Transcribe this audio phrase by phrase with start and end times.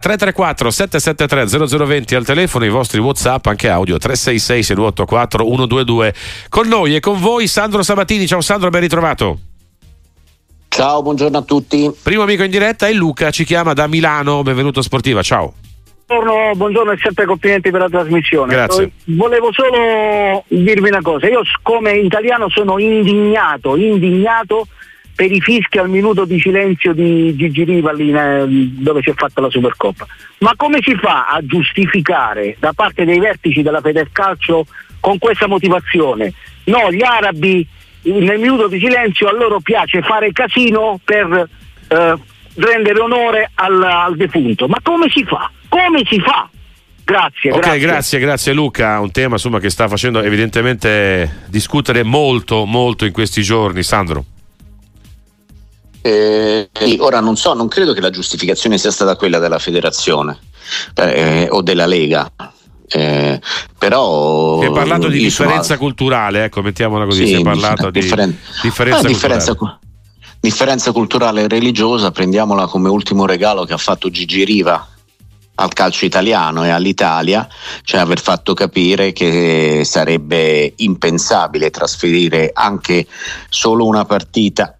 [0.00, 6.14] 334 773 0020 al telefono, i vostri WhatsApp, anche audio 366 6284 122.
[6.48, 8.24] Con noi e con voi Sandro Sabatini.
[8.28, 9.38] Ciao Sandro, ben ritrovato.
[10.68, 11.90] Ciao, buongiorno a tutti.
[12.00, 14.44] Primo amico in diretta è Luca, ci chiama da Milano.
[14.44, 15.20] Benvenuto a Sportiva.
[15.22, 15.54] Ciao.
[16.06, 18.52] Buongiorno, buongiorno e sempre complimenti per la trasmissione.
[18.54, 18.92] Grazie.
[19.06, 24.68] Volevo solo dirvi una cosa, io come italiano sono indignato, indignato
[25.18, 29.14] per i fischi al minuto di silenzio di Gigi Riva lì, eh, dove si è
[29.16, 30.06] fatta la Supercoppa.
[30.38, 34.64] Ma come si fa a giustificare da parte dei vertici della Federcalcio
[35.00, 36.32] con questa motivazione?
[36.66, 37.66] No, gli arabi
[38.02, 41.48] nel minuto di silenzio a loro piace fare casino per
[41.88, 42.14] eh,
[42.54, 44.68] rendere onore al, al defunto.
[44.68, 45.50] Ma come si fa?
[45.68, 46.48] Come si fa?
[47.02, 47.50] Grazie.
[47.50, 47.80] Ok, grazie.
[47.80, 49.00] grazie, grazie Luca.
[49.00, 53.82] Un tema insomma, che sta facendo evidentemente discutere molto, molto in questi giorni.
[53.82, 54.24] Sandro.
[56.00, 60.38] Eh, ora non so, non credo che la giustificazione sia stata quella della federazione
[60.94, 62.30] eh, o della Lega.
[62.90, 63.38] Eh,
[63.76, 65.78] però si è parlato di differenza sono...
[65.78, 67.26] culturale, ecco, mettiamola così.
[67.26, 69.86] Sì, si è parlato differen- di differenza, ah, differenza, culturale.
[70.40, 74.88] differenza culturale e religiosa, prendiamola come ultimo regalo che ha fatto Gigi Riva
[75.60, 77.46] al calcio italiano e all'Italia,
[77.82, 83.06] cioè aver fatto capire che sarebbe impensabile trasferire anche
[83.48, 84.77] solo una partita,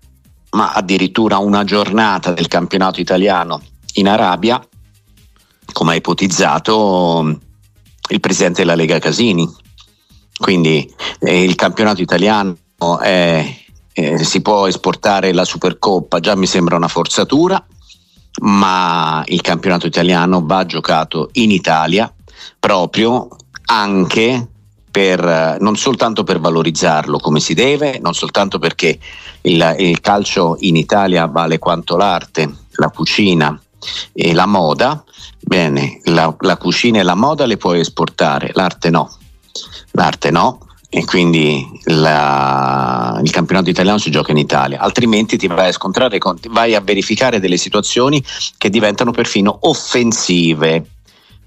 [0.51, 3.61] ma addirittura una giornata del campionato italiano
[3.95, 4.65] in Arabia,
[5.73, 7.39] come ha ipotizzato
[8.11, 9.49] il presidente della Lega Casini.
[10.39, 12.57] Quindi eh, il campionato italiano
[13.01, 13.57] è,
[13.93, 17.65] eh, si può esportare la Supercoppa, già mi sembra una forzatura,
[18.41, 22.13] ma il campionato italiano va giocato in Italia
[22.59, 23.29] proprio
[23.67, 24.49] anche
[24.99, 28.99] per, non soltanto per valorizzarlo come si deve, non soltanto perché
[29.43, 33.57] il, il calcio in Italia vale quanto l'arte, la cucina
[34.13, 35.05] e la moda,
[35.39, 39.09] bene, la, la cucina e la moda le puoi esportare, l'arte no,
[39.93, 45.69] l'arte no, e quindi la, il campionato italiano si gioca in Italia, altrimenti ti vai
[45.69, 48.21] a scontrare con, vai a verificare delle situazioni
[48.57, 50.85] che diventano perfino offensive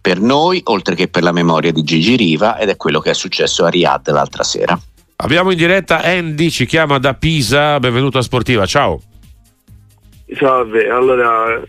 [0.01, 3.13] per noi, oltre che per la memoria di Gigi Riva, ed è quello che è
[3.13, 4.77] successo a Riyadh l'altra sera.
[5.17, 9.01] Abbiamo in diretta Andy, ci chiama da Pisa, benvenuto a Sportiva, ciao.
[10.33, 11.61] Salve, allora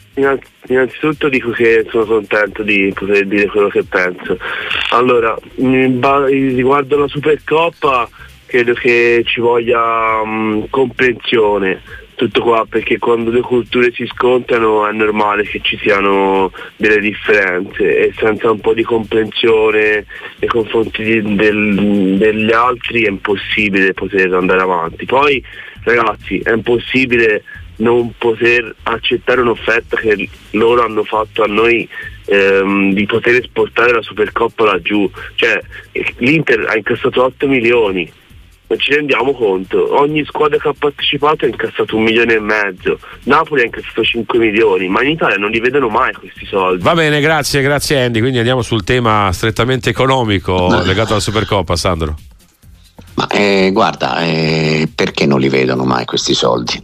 [0.68, 4.38] innanzitutto dico che sono contento di poter dire quello che penso.
[4.92, 8.08] Allora, riguardo la Supercoppa
[8.46, 11.80] credo che ci voglia um, comprensione,
[12.22, 17.98] tutto qua, perché quando le culture si scontrano è normale che ci siano delle differenze
[17.98, 20.06] e senza un po' di comprensione
[20.38, 25.04] nei confronti di, del, degli altri è impossibile poter andare avanti.
[25.04, 25.42] Poi
[25.82, 27.42] ragazzi è impossibile
[27.76, 31.88] non poter accettare un'offerta che loro hanno fatto a noi
[32.26, 35.10] ehm, di poter esportare la Supercoppa laggiù.
[35.34, 35.60] Cioè,
[36.18, 38.08] l'Inter ha incassato 8 milioni,
[38.72, 39.94] non ci rendiamo conto.
[40.00, 44.38] Ogni squadra che ha partecipato ha incassato un milione e mezzo, Napoli ha incassato 5
[44.38, 46.82] milioni, ma in Italia non li vedono mai questi soldi.
[46.82, 48.20] Va bene, grazie, grazie Andy.
[48.20, 52.16] Quindi andiamo sul tema strettamente economico legato alla Supercoppa, Sandro.
[53.14, 56.82] Ma eh, guarda, eh, perché non li vedono mai questi soldi?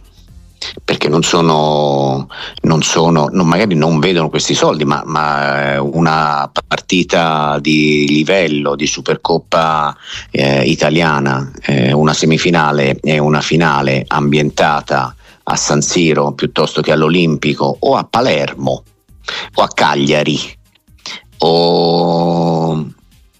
[0.83, 2.27] Perché non sono,
[2.61, 8.75] non sono non, magari non vedono questi soldi, ma, ma, eh, una partita di livello
[8.75, 9.95] di Supercoppa
[10.31, 17.77] eh, italiana, eh, una semifinale e una finale ambientata a San Siro piuttosto che all'Olimpico
[17.79, 18.83] o a Palermo
[19.55, 20.37] o a Cagliari
[21.39, 22.85] o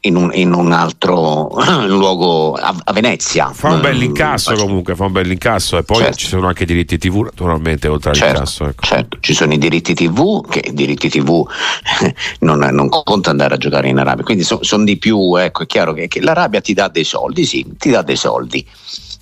[0.02, 1.50] in un, in un, altro
[1.88, 3.52] luogo a, a, Venezia.
[3.52, 6.18] Fa un bel incasso comunque, fa un bel incasso e poi certo.
[6.18, 8.66] ci sono anche i diritti TV naturalmente oltre certo, all'incasso.
[8.66, 8.86] Ecco.
[8.86, 11.46] Certo, ci sono i diritti TV che i diritti TV
[12.40, 15.66] non, non conta andare a giocare in Arabia, quindi sono son di più, ecco è
[15.66, 18.66] chiaro che, che l'Arabia ti dà dei soldi, sì, ti dà dei soldi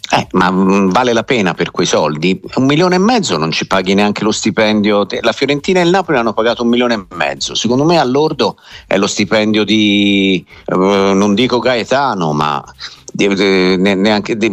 [0.09, 2.40] eh, ma mh, vale la pena per quei soldi?
[2.56, 5.06] Un milione e mezzo non ci paghi neanche lo stipendio.
[5.22, 7.56] La Fiorentina e il Napoli hanno pagato un milione e mezzo.
[7.56, 8.57] Secondo me all'ordo
[8.88, 12.63] è lo stipendio di, eh, non dico Gaetano, ma
[13.12, 14.51] di, di, neanche di,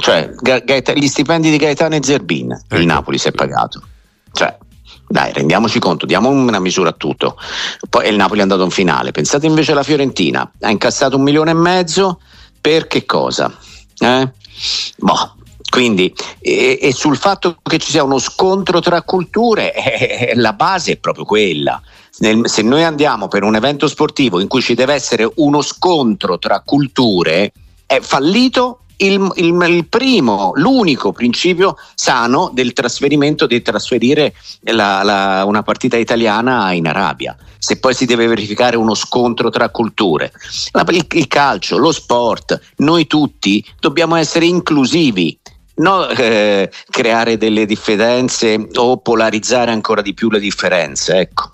[0.00, 2.52] cioè, Gaeta, gli stipendi di Gaetano e Zerbin.
[2.52, 2.76] Ecco.
[2.76, 3.82] Il Napoli si è pagato.
[4.32, 4.56] Cioè,
[5.06, 7.36] dai, rendiamoci conto, diamo una misura a tutto.
[7.90, 9.10] Poi il Napoli è andato in finale.
[9.10, 12.20] Pensate invece alla Fiorentina, ha incassato un milione e mezzo
[12.60, 13.54] per che cosa?
[13.98, 14.32] Eh?
[14.96, 15.36] Boh,
[15.68, 20.92] quindi, e, e, sul fatto che ci sia uno scontro tra culture, eh, la base
[20.92, 21.80] è proprio quella.
[22.18, 26.38] Nel, se noi andiamo per un evento sportivo in cui ci deve essere uno scontro
[26.38, 27.52] tra culture,
[27.86, 35.44] è fallito il, il, il, primo, l'unico principio sano del trasferimento, di trasferire la, la,
[35.44, 37.36] una partita italiana in Arabia.
[37.58, 40.32] Se poi si deve verificare uno scontro tra culture,
[40.72, 45.38] il, il calcio, lo sport, noi tutti dobbiamo essere inclusivi.
[45.76, 51.18] Non eh, creare delle differenze o polarizzare ancora di più le differenze.
[51.18, 51.52] Ecco.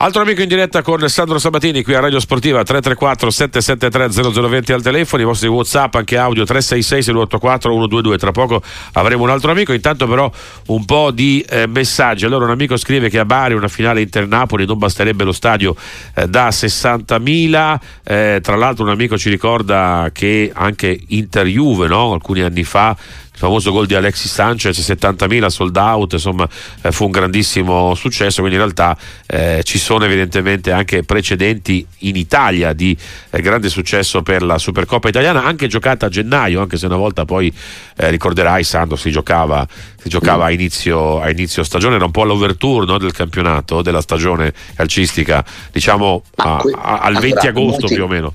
[0.00, 4.80] Altro amico in diretta con Sandro Sabatini qui a Radio Sportiva 334 773 0020 al
[4.80, 8.16] telefono, i vostri Whatsapp anche audio 366 684 122.
[8.16, 8.62] Tra poco
[8.92, 9.72] avremo un altro amico.
[9.72, 10.30] Intanto però
[10.66, 12.24] un po' di eh, messaggi.
[12.24, 15.74] Allora un amico scrive che a Bari una finale Inter-Napoli non basterebbe lo stadio
[16.14, 17.78] eh, da 60.000.
[18.04, 22.12] Eh, tra l'altro un amico ci ricorda che anche Inter-Juve no?
[22.12, 22.96] alcuni anni fa
[23.38, 26.48] il famoso gol di Alexis Sanchez, 70.000 sold out, insomma
[26.82, 32.16] eh, fu un grandissimo successo, quindi in realtà eh, ci sono evidentemente anche precedenti in
[32.16, 32.96] Italia di
[33.30, 37.24] eh, grande successo per la Supercoppa italiana, anche giocata a gennaio, anche se una volta
[37.24, 37.52] poi
[37.96, 39.64] eh, ricorderai Sandro si giocava,
[40.02, 44.00] si giocava a, inizio, a, inizio, stagione, era un po' l'overture no, del campionato, della
[44.00, 48.34] stagione calcistica, diciamo a, a, al 20 agosto più o meno.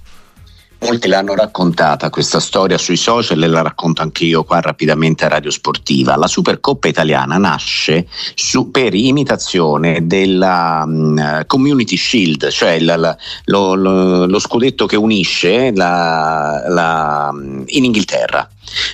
[0.83, 5.29] Molti l'hanno raccontata questa storia sui social e la racconto anche io qua rapidamente a
[5.29, 6.17] Radio Sportiva.
[6.17, 13.75] La Supercoppa italiana nasce su, per imitazione della um, Community Shield, cioè la, la, lo,
[13.75, 17.31] lo, lo, scudetto che unisce la,
[17.67, 18.47] in Inghilterra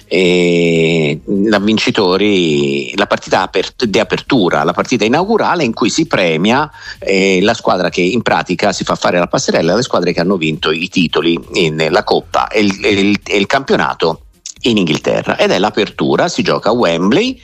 [0.08, 7.40] e la vincitori la partita di apertura, la partita inaugurale in cui si premia eh,
[7.42, 10.72] la squadra che in pratica si fa fare la passerella alle squadre che hanno vinto
[10.72, 14.24] i titoli, in, la Coppa e il, il, il campionato
[14.62, 17.40] in Inghilterra ed è l'apertura, si gioca a Wembley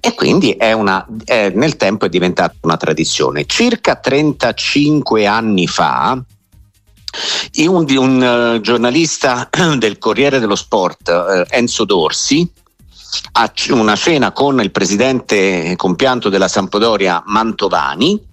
[0.00, 3.46] e quindi è una, è, nel tempo è diventata una tradizione.
[3.46, 6.22] Circa 35 anni fa
[7.66, 12.50] un, un uh, giornalista del Corriere dello Sport, uh, Enzo Dorsi,
[13.32, 18.28] a una cena con il presidente compianto della Sampdoria Mantovani.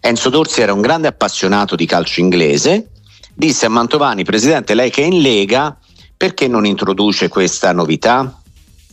[0.00, 2.90] Enzo Dorsi era un grande appassionato di calcio inglese.
[3.34, 5.76] Disse a Mantovani, presidente, lei che è in Lega,
[6.16, 8.38] perché non introduce questa novità?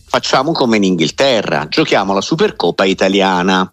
[0.10, 3.70] Facciamo come in Inghilterra, giochiamo la Supercoppa italiana.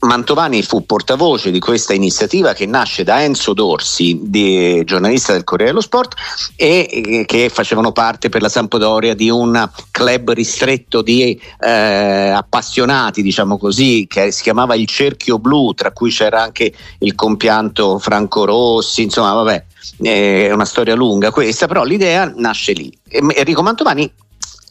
[0.00, 5.72] Mantovani fu portavoce di questa iniziativa che nasce da Enzo Dorsi, di, giornalista del Corriere
[5.72, 6.14] dello Sport,
[6.54, 13.22] e, e che facevano parte per la Sampdoria di un club ristretto di eh, appassionati,
[13.22, 18.44] diciamo così, che si chiamava il Cerchio Blu, tra cui c'era anche il compianto Franco
[18.44, 19.64] Rossi, insomma, vabbè,
[20.00, 22.96] è una storia lunga questa, però l'idea nasce lì.
[23.08, 24.10] Enrico Mantovani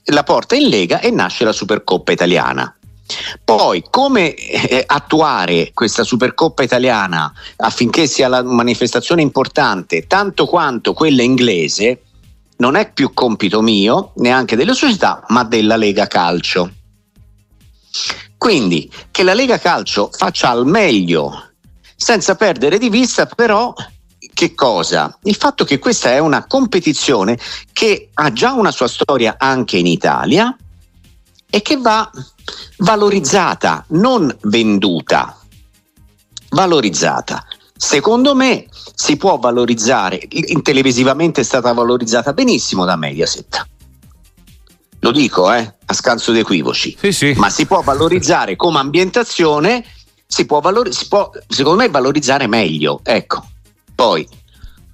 [0.10, 2.74] la porta in Lega e nasce la Supercoppa italiana
[3.44, 11.24] poi come eh, attuare questa Supercoppa italiana affinché sia una manifestazione importante tanto quanto quella
[11.24, 12.02] inglese
[12.58, 16.72] non è più compito mio, neanche delle società, ma della Lega Calcio.
[18.38, 21.52] Quindi che la Lega Calcio faccia al meglio,
[21.96, 23.74] senza perdere di vista però
[24.34, 25.18] che cosa?
[25.24, 27.40] Il fatto che questa è una competizione
[27.74, 30.56] che ha già una sua storia anche in Italia
[31.50, 32.10] e che va
[32.78, 35.38] valorizzata, non venduta,
[36.50, 37.46] valorizzata.
[37.76, 43.68] Secondo me si può valorizzare, in televisivamente è stata valorizzata benissimo da Mediaset.
[45.02, 47.34] Lo dico, eh, a scanso di equivoci, sì, sì.
[47.38, 49.86] ma si può valorizzare come ambientazione,
[50.26, 53.02] si può, valor- si può secondo me valorizzare meglio.
[53.04, 53.46] Ecco,
[53.94, 54.28] poi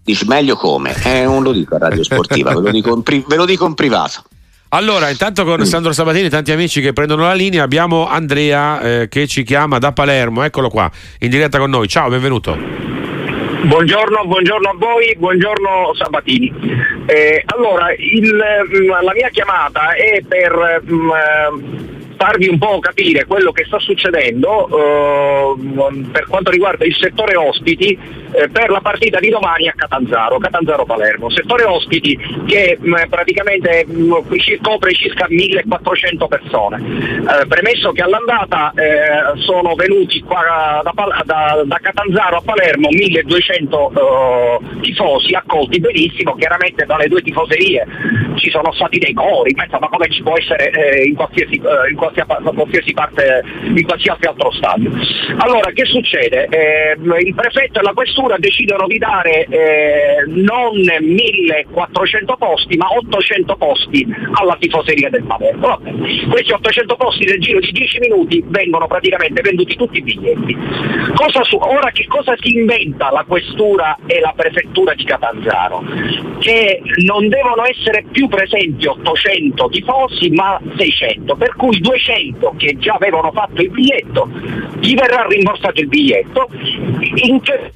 [0.03, 0.93] dici meglio come?
[1.03, 3.65] Eh, non lo dico a Radio Sportiva, ve lo dico in, pri- ve lo dico
[3.65, 4.24] in privato.
[4.74, 9.27] Allora, intanto con Sandro Sabatini, tanti amici che prendono la linea, abbiamo Andrea eh, che
[9.27, 10.89] ci chiama da Palermo, eccolo qua,
[11.20, 11.88] in diretta con noi.
[11.88, 12.58] Ciao, benvenuto.
[12.58, 16.51] Buongiorno, buongiorno a voi, buongiorno Sabatini.
[17.06, 23.25] Eh, allora, il, mm, la mia chiamata è per mh, mm, farvi un po' capire
[23.25, 28.00] quello che sta succedendo eh, per quanto riguarda il settore ospiti
[28.32, 31.30] eh, per la partita di domani a Catanzaro, Catanzaro-Palermo.
[31.30, 34.12] Settore ospiti che mh, mm, praticamente mh, mm,
[34.62, 36.77] copre circa 1400 persone.
[36.80, 40.94] Eh, premesso che all'andata eh, sono venuti qua da,
[41.25, 47.86] da, da, Catanzaro a Palermo 1200 eh, tifosi accolti benissimo, chiaramente dalle due tifoserie
[48.36, 52.12] ci sono stati dei cori, ma come ci può essere eh, in qualsiasi, in qualsiasi
[52.93, 54.91] parte, in qualsiasi altro stadio.
[55.38, 56.48] Allora, che succede?
[56.50, 63.55] Eh, il prefetto e la questura decidono di dare eh, non 1400 posti, ma 800
[63.55, 65.79] posti alla tifoseria del Palermo.
[66.29, 70.58] Questi 800 posti nel giro di 10 minuti vengono praticamente venduti tutti i biglietti.
[71.43, 75.84] Su- ora che cosa si inventa la questura e la prefettura di Catanzaro?
[76.39, 82.93] Che non devono essere più presenti 800 tifosi ma 600, per cui 200 che già
[82.93, 84.27] avevano fatto il biglietto
[84.83, 86.50] gli verrà rimborsato il biglietto.
[87.15, 87.71] In che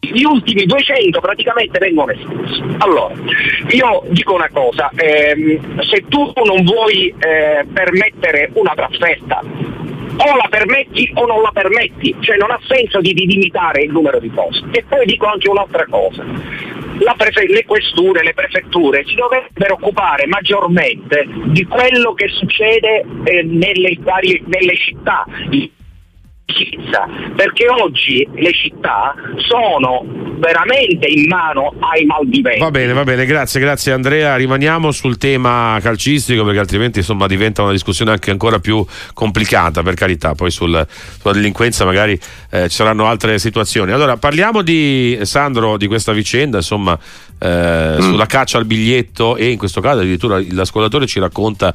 [0.00, 2.62] gli ultimi 200 praticamente vengono esclusi.
[2.78, 3.14] Allora,
[3.70, 10.48] io dico una cosa, ehm, se tu non vuoi eh, permettere una trasferta, o la
[10.50, 14.28] permetti o non la permetti, cioè non ha senso di, di limitare il numero di
[14.28, 14.68] posti.
[14.72, 16.22] E poi dico anche un'altra cosa.
[17.16, 23.96] Prefe- le questure, le prefetture si dovrebbero occupare maggiormente di quello che succede eh, nelle,
[24.00, 25.24] varie, nelle città
[27.36, 29.14] perché oggi le città
[29.48, 30.04] sono
[30.38, 32.58] veramente in mano ai malviventi.
[32.58, 34.36] Va bene, va bene, grazie, grazie Andrea.
[34.36, 38.84] Rimaniamo sul tema calcistico perché altrimenti insomma diventa una discussione anche ancora più
[39.14, 40.34] complicata, per carità.
[40.34, 40.86] Poi sul,
[41.20, 42.18] sulla delinquenza magari
[42.50, 43.92] eh, ci saranno altre situazioni.
[43.92, 46.98] Allora, parliamo di Sandro di questa vicenda, insomma,
[47.42, 48.00] eh, mm.
[48.00, 51.74] sulla caccia al biglietto e in questo caso addirittura l'ascoltatore ci racconta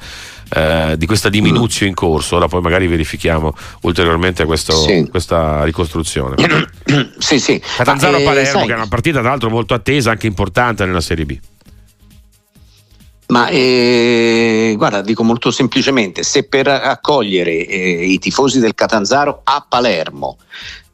[0.50, 2.38] eh, di questa diminuzione in corso.
[2.38, 5.08] Ora poi magari verifichiamo ulteriormente questo, sì.
[5.10, 6.36] questa ricostruzione.
[7.18, 7.62] sì, sì.
[7.78, 11.38] Catanzaro-Palermo, eh, che è una partita tra l'altro molto attesa, anche importante nella Serie B.
[13.28, 19.66] Ma eh, guarda, dico molto semplicemente, se per accogliere eh, i tifosi del Catanzaro a
[19.68, 20.38] Palermo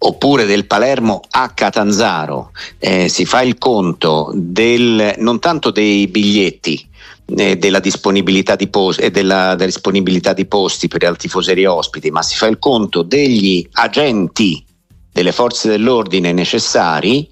[0.05, 6.89] oppure del Palermo a Catanzaro eh, si fa il conto del, non tanto dei biglietti,
[7.35, 12.11] eh, della, disponibilità di post- e della, della disponibilità di posti per i tifoserie ospiti,
[12.11, 14.63] ma si fa il conto degli agenti
[15.11, 17.29] delle forze dell'ordine necessari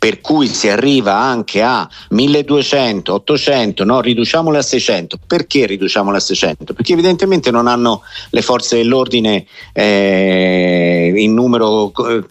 [0.00, 5.18] per cui si arriva anche a 1200, 800, no, riduciamole a 600.
[5.26, 6.72] Perché riduciamole a 600?
[6.72, 12.24] Perché evidentemente non hanno le forze dell'ordine eh, in numero eh,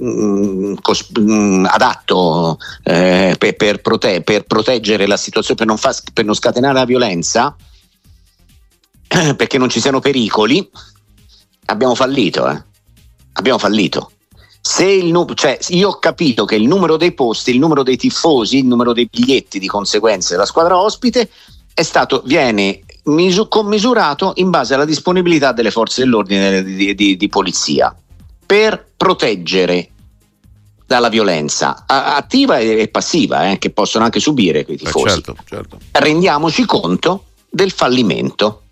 [0.81, 6.25] cos- mm, adatto eh, per, per, prote- per, proteggere la situazione, per non, fa- per
[6.25, 7.55] non scatenare la violenza,
[9.37, 10.67] perché non ci siano pericoli.
[11.65, 12.63] Abbiamo fallito, eh?
[13.33, 14.09] Abbiamo fallito.
[14.69, 18.59] Se il, cioè, io ho capito che il numero dei posti, il numero dei tifosi,
[18.59, 21.27] il numero dei biglietti di conseguenza della squadra ospite
[21.73, 27.29] è stato, viene misu- commisurato in base alla disponibilità delle forze dell'ordine di, di, di
[27.29, 27.95] polizia
[28.45, 29.89] per proteggere
[30.85, 35.15] dalla violenza attiva e passiva eh, che possono anche subire quei tifosi.
[35.15, 35.79] Certo, certo.
[35.93, 38.65] Rendiamoci conto del fallimento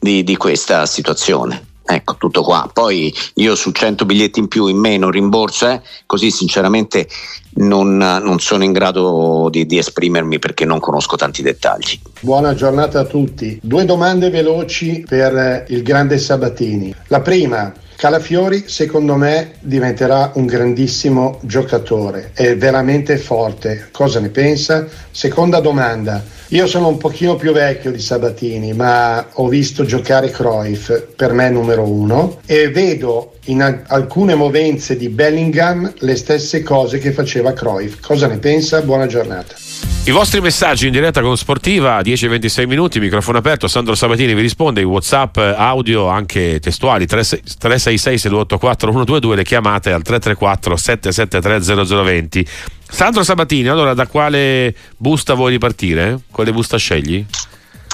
[0.00, 1.73] di, di questa situazione.
[1.86, 2.68] Ecco, tutto qua.
[2.72, 7.06] Poi io su 100 biglietti in più, in meno, rimborso, eh, così sinceramente
[7.56, 12.00] non, non, sono in grado di, di, esprimermi perché non conosco tanti dettagli.
[12.20, 13.58] Buona giornata a tutti.
[13.62, 16.94] Due domande veloci per il grande Sabatini.
[17.08, 23.88] La prima, Calafiori secondo me diventerà un grandissimo giocatore, è veramente forte.
[23.92, 24.86] Cosa ne pensa?
[25.10, 26.22] Seconda domanda.
[26.48, 31.48] Io sono un pochino più vecchio di Sabatini, ma ho visto giocare Cruyff, per me
[31.50, 38.00] numero uno, e vedo in alcune movenze di Bellingham le stesse cose che faceva Cruyff.
[38.00, 38.82] Cosa ne pensa?
[38.82, 39.54] Buona giornata.
[40.06, 44.82] I vostri messaggi in diretta con Sportiva, 10-26 minuti, microfono aperto, Sandro Sabatini vi risponde,
[44.82, 52.46] Whatsapp audio anche testuali 366 684 122, le chiamate al 334 773 0020.
[52.94, 56.20] Sandro Sabatini, allora da quale busta vuoi ripartire?
[56.30, 57.26] Quale busta scegli?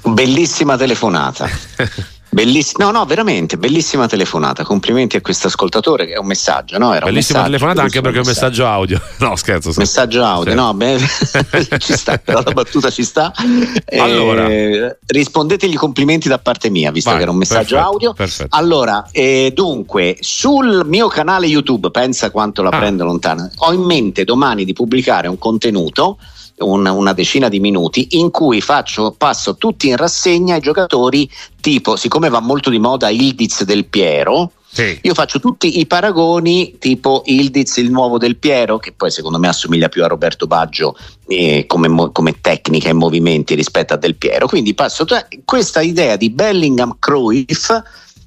[0.04, 1.48] Bellissima telefonata.
[2.32, 4.62] Bellissima, no, no, veramente, bellissima telefonata.
[4.62, 6.94] Complimenti a questo ascoltatore che è un messaggio, no?
[6.94, 9.00] Era bellissima telefonata anche perché è un messaggio audio.
[9.20, 9.72] No, scherzo.
[9.72, 9.80] scherzo.
[9.80, 10.56] Messaggio audio, sì.
[10.56, 10.98] no, beh,
[11.78, 13.32] ci sta, però la battuta ci sta.
[13.98, 18.12] Allora, eh, rispondetegli complimenti da parte mia, visto Vai, che era un messaggio perfetto, audio.
[18.14, 18.56] Perfetto.
[18.56, 22.78] Allora, eh, dunque, sul mio canale YouTube, pensa quanto la ah.
[22.78, 26.18] prendo lontana, ho in mente domani di pubblicare un contenuto
[26.60, 31.96] un, una decina di minuti in cui faccio, passo tutti in rassegna i giocatori tipo,
[31.96, 34.96] siccome va molto di moda Ildiz del Piero, sì.
[35.02, 39.48] Io faccio tutti i paragoni tipo Ildiz, il nuovo del Piero, che poi secondo me
[39.48, 44.46] assomiglia più a Roberto Baggio eh, come, come, tecnica e movimenti rispetto a Del Piero.
[44.46, 47.72] Quindi passo t- questa idea di Bellingham Cruyff,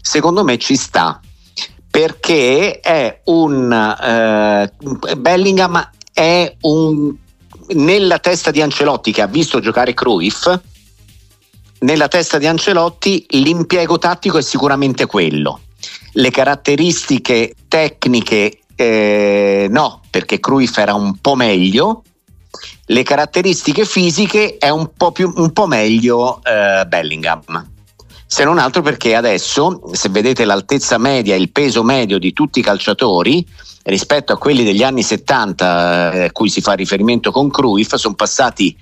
[0.01, 1.21] secondo me ci sta
[1.89, 7.15] perché è un eh, Bellingham è un
[7.69, 10.47] nella testa di Ancelotti che ha visto giocare Cruyff,
[11.79, 15.59] nella testa di Ancelotti l'impiego tattico è sicuramente quello.
[16.13, 22.03] Le caratteristiche tecniche eh, no, perché Cruyff era un po' meglio.
[22.85, 27.71] Le caratteristiche fisiche è un po', più, un po meglio eh, Bellingham.
[28.33, 32.63] Se non altro perché adesso, se vedete l'altezza media, il peso medio di tutti i
[32.63, 33.45] calciatori,
[33.83, 38.15] rispetto a quelli degli anni 70 eh, a cui si fa riferimento con Cruyff sono
[38.15, 38.75] passati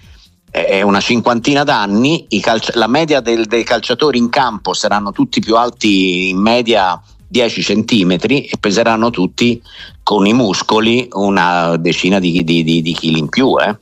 [0.49, 5.57] è una cinquantina d'anni, calci- la media del, dei calciatori in campo saranno tutti più
[5.57, 9.61] alti in media 10 centimetri e peseranno tutti
[10.01, 13.57] con i muscoli una decina di, di, di, di chili in più.
[13.57, 13.75] Eh.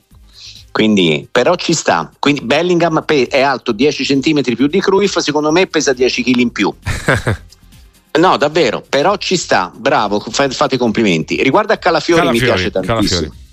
[0.72, 2.10] Quindi, però ci sta.
[2.18, 6.52] Quindi Bellingham è alto 10 centimetri più di Cruyff, secondo me pesa 10 kg in
[6.52, 6.72] più.
[8.18, 9.72] no, davvero, però ci sta.
[9.74, 11.42] Bravo, fate complimenti.
[11.42, 13.20] Riguardo a Calafiori, Calafiori mi piace tantissimo.
[13.20, 13.48] Calafiori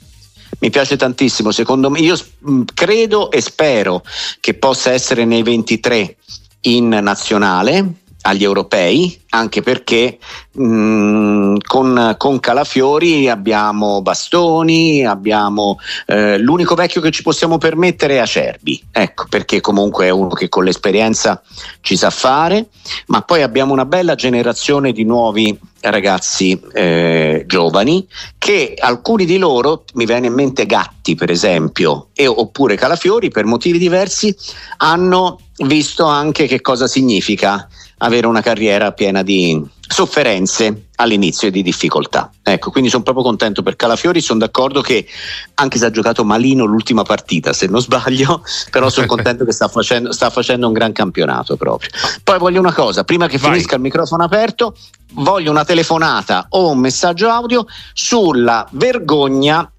[0.60, 1.52] mi piace tantissimo.
[1.52, 2.18] Secondo me, io
[2.74, 4.04] credo e spero
[4.40, 6.16] che possa essere nei 23
[6.62, 7.94] in nazionale
[8.28, 10.18] agli europei, anche perché
[10.52, 18.16] mh, mm, con, con, Calafiori abbiamo Bastoni, abbiamo eh, l'unico vecchio che ci possiamo permettere
[18.16, 21.42] è Acerbi, ecco perché comunque è uno che con l'esperienza
[21.80, 22.68] ci sa fare,
[23.08, 28.06] ma poi abbiamo una bella generazione di nuovi ragazzi eh, giovani
[28.38, 33.46] che alcuni di loro, mi viene in mente Gatti per esempio, e, oppure Calafiori per
[33.46, 34.36] motivi diversi,
[34.78, 37.68] hanno visto anche che cosa significa
[38.00, 42.32] avere una carriera piena di sofferenze all'inizio e di difficoltà.
[42.44, 45.08] Ecco, quindi sono proprio contento per Calafiori, sono d'accordo che
[45.56, 49.68] anche se ha giocato malino l'ultima partita, se non sbaglio, però sono contento che sta
[49.68, 51.90] facendo, sta facendo, un gran campionato proprio.
[52.24, 53.52] Poi voglio una cosa, prima che Vai.
[53.52, 54.76] finisca il microfono aperto,
[55.14, 59.72] voglio una telefonata o un messaggio audio sulla vergogna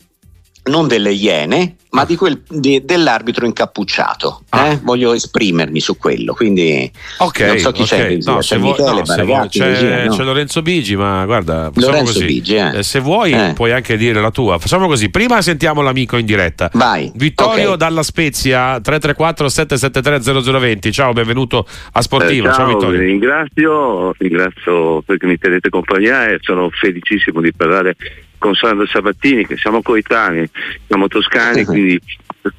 [0.68, 4.42] non delle iene, ma di quel, di, dell'arbitro incappucciato.
[4.50, 4.68] Ah.
[4.68, 4.80] Eh?
[4.82, 6.34] Voglio esprimermi su quello.
[6.34, 8.18] Quindi okay, non so chi okay.
[8.18, 8.30] c'è.
[8.30, 10.16] No, c'è, vuoi, Michele, no, Baragatti, c'è, regia, no?
[10.16, 12.24] c'è, Lorenzo Bigi, ma guarda, Lorenzo così.
[12.24, 12.78] Bigi, eh.
[12.78, 13.52] Eh, se vuoi eh.
[13.54, 14.58] puoi anche dire la tua.
[14.58, 16.70] Facciamo così, prima sentiamo l'amico in diretta.
[16.74, 17.10] Vai.
[17.14, 17.76] Vittorio okay.
[17.76, 20.92] dalla Spezia 334 773 0020.
[20.92, 22.50] Ciao, benvenuto a Sportiva.
[22.50, 23.00] Eh, ciao, ciao Vittorio.
[23.00, 27.96] Ringrazio, ringrazio perché mi tenete compagnia e sono felicissimo di parlare
[28.38, 30.48] con Sandro Sabattini, che siamo coetanei,
[30.86, 32.00] siamo toscani, quindi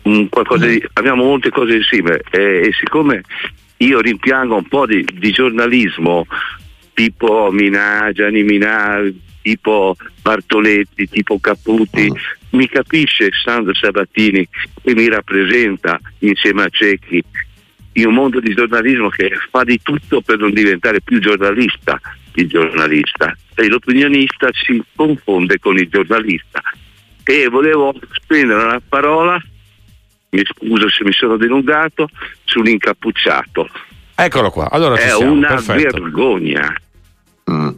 [0.03, 2.21] di, abbiamo molte cose insieme.
[2.29, 3.23] E, e, siccome
[3.77, 6.25] io rimpiango un po' di, di giornalismo
[6.93, 9.01] tipo Minà, Gianni Minà,
[9.41, 12.11] tipo Bartoletti, tipo Caputi,
[12.51, 14.47] mi capisce Sandro Sabattini
[14.81, 17.23] che mi rappresenta insieme a Cecchi
[17.93, 21.99] in un mondo di giornalismo che fa di tutto per non diventare più giornalista
[22.33, 26.61] il giornalista e l'opinionista si confonde con il giornalista.
[27.23, 29.39] E volevo spendere una parola,
[30.29, 32.09] mi scuso se mi sono dilungato,
[32.45, 33.69] sull'incappucciato.
[34.15, 36.01] Eccolo qua, allora È siamo, una perfetto.
[36.01, 36.75] vergogna.
[37.51, 37.69] Mm.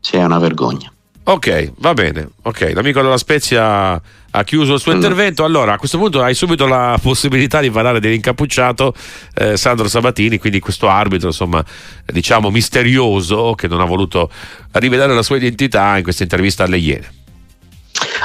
[0.00, 0.92] Sì, è una vergogna.
[1.28, 2.28] Ok, va bene.
[2.42, 5.42] Ok, l'amico della Spezia ha chiuso il suo intervento.
[5.42, 8.94] Allora, a questo punto hai subito la possibilità di parlare dell'incappucciato
[9.34, 11.64] eh, Sandro Sabatini, quindi questo arbitro, insomma,
[12.04, 14.30] diciamo misterioso che non ha voluto
[14.72, 17.10] rivelare la sua identità in questa intervista alle Iene.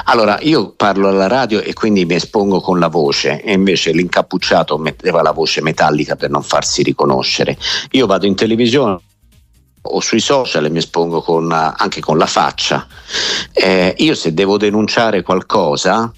[0.05, 4.77] Allora, io parlo alla radio e quindi mi espongo con la voce e invece l'incappucciato
[4.77, 7.57] metteva la voce metallica per non farsi riconoscere.
[7.91, 8.99] Io vado in televisione
[9.83, 12.87] o sui social mi espongo con, anche con la faccia.
[13.51, 16.11] Eh, io se devo denunciare qualcosa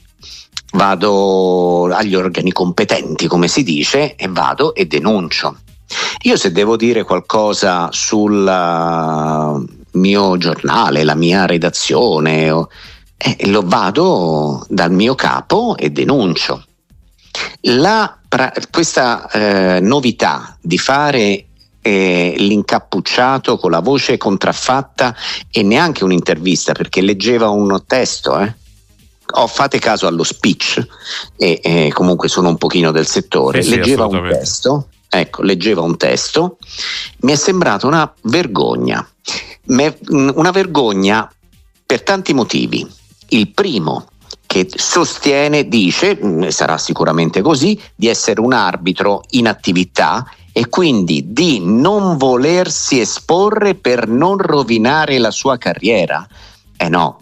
[0.74, 5.58] vado agli organi competenti, come si dice, e vado e denuncio.
[6.24, 12.48] Io se devo dire qualcosa sul uh, mio giornale, la mia redazione,
[13.18, 16.66] eh, lo vado dal mio capo e denuncio.
[17.62, 18.20] La,
[18.72, 21.48] questa eh, novità di fare
[21.84, 25.14] eh, l'incappucciato con la voce contraffatta
[25.52, 28.40] e neanche un'intervista perché leggeva un testo.
[28.40, 28.56] Eh.
[29.36, 30.86] Oh, fate caso allo speech
[31.36, 33.62] e, e, comunque sono un pochino del settore.
[33.62, 34.88] Sì, leggeva sì, un testo.
[35.10, 36.58] Ecco, leggeva un testo,
[37.20, 39.08] mi è sembrata una vergogna,
[39.68, 41.32] una vergogna
[41.86, 42.88] per tanti motivi.
[43.28, 44.08] Il primo,
[44.48, 51.34] che sostiene, dice, mm, sarà sicuramente così, di essere un arbitro in attività e quindi
[51.34, 56.26] di non volersi esporre per non rovinare la sua carriera.
[56.78, 57.20] Eh no,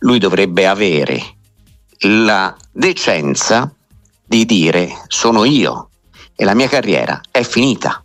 [0.00, 1.20] lui dovrebbe avere
[2.00, 3.74] la decenza
[4.24, 5.88] di dire sono io
[6.36, 8.02] e la mia carriera è finita.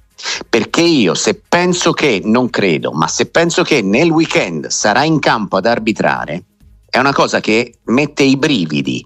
[0.47, 5.19] Perché io se penso che, non credo, ma se penso che nel weekend sarà in
[5.19, 6.43] campo ad arbitrare,
[6.87, 9.05] è una cosa che mette i brividi,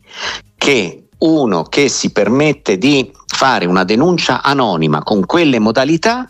[0.58, 6.30] che uno che si permette di fare una denuncia anonima con quelle modalità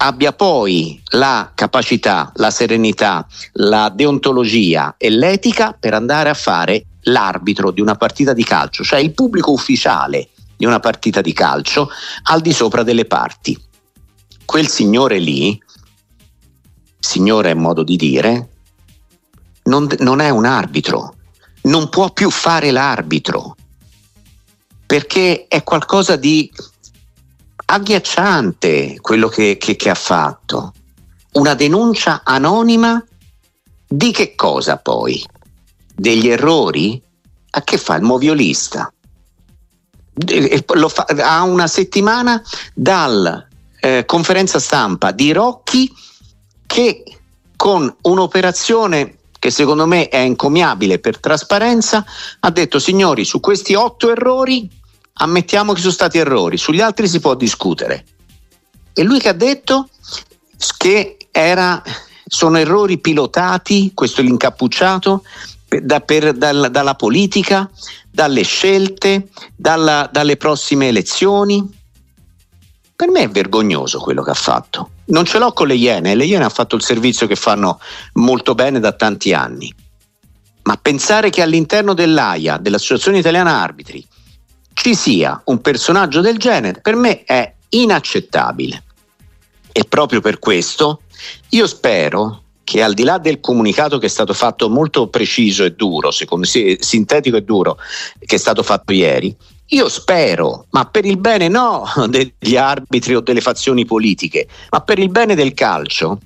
[0.00, 7.70] abbia poi la capacità, la serenità, la deontologia e l'etica per andare a fare l'arbitro
[7.70, 11.88] di una partita di calcio, cioè il pubblico ufficiale di una partita di calcio
[12.24, 13.60] al di sopra delle parti.
[14.44, 15.60] Quel signore lì,
[16.98, 18.48] signore è modo di dire,
[19.64, 21.14] non, non è un arbitro,
[21.62, 23.56] non può più fare l'arbitro
[24.88, 26.50] perché è qualcosa di
[27.66, 30.72] agghiacciante quello che, che, che ha fatto.
[31.32, 33.04] Una denuncia anonima
[33.86, 35.22] di che cosa poi?
[35.94, 37.02] Degli errori?
[37.50, 38.90] A che fa il moviolista?
[40.88, 43.46] Fa, ha una settimana dalla
[43.80, 45.92] eh, conferenza stampa di Rocchi
[46.64, 47.02] che
[47.56, 52.04] con un'operazione che secondo me è encomiabile per trasparenza,
[52.40, 54.68] ha detto signori su questi otto errori
[55.18, 58.04] ammettiamo che sono stati errori, sugli altri si può discutere.
[58.92, 59.88] E lui che ha detto
[60.76, 61.82] che era,
[62.26, 65.22] sono errori pilotati, questo è l'incappucciato,
[65.82, 67.70] da, per, dal, dalla politica,
[68.10, 71.76] dalle scelte, dalla, dalle prossime elezioni.
[72.96, 74.90] Per me è vergognoso quello che ha fatto.
[75.06, 77.80] Non ce l'ho con le Iene, le Iene hanno fatto il servizio che fanno
[78.14, 79.72] molto bene da tanti anni.
[80.62, 84.06] Ma pensare che all'interno dell'AIA, dell'Associazione Italiana Arbitri,
[84.80, 88.84] ci sia un personaggio del genere, per me è inaccettabile.
[89.72, 91.02] E proprio per questo
[91.50, 95.72] io spero che al di là del comunicato che è stato fatto molto preciso e
[95.72, 97.76] duro, secondo sintetico e duro,
[98.24, 99.34] che è stato fatto ieri,
[99.70, 105.00] io spero, ma per il bene no degli arbitri o delle fazioni politiche, ma per
[105.00, 106.20] il bene del calcio,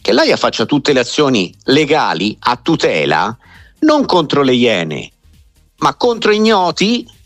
[0.00, 3.36] che l'AIA faccia tutte le azioni legali a tutela,
[3.80, 5.10] non contro le Iene,
[5.80, 7.16] ma contro ignoti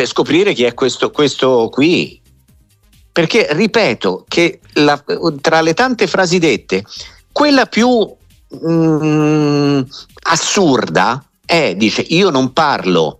[0.00, 2.18] per scoprire chi è questo, questo qui.
[3.12, 5.02] Perché ripeto che la,
[5.42, 6.84] tra le tante frasi dette,
[7.30, 8.10] quella più
[8.66, 9.80] mm,
[10.22, 13.18] assurda è, dice, io non parlo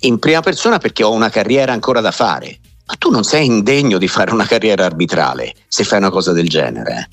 [0.00, 2.58] in prima persona perché ho una carriera ancora da fare.
[2.84, 6.48] Ma tu non sei indegno di fare una carriera arbitrale se fai una cosa del
[6.48, 7.08] genere.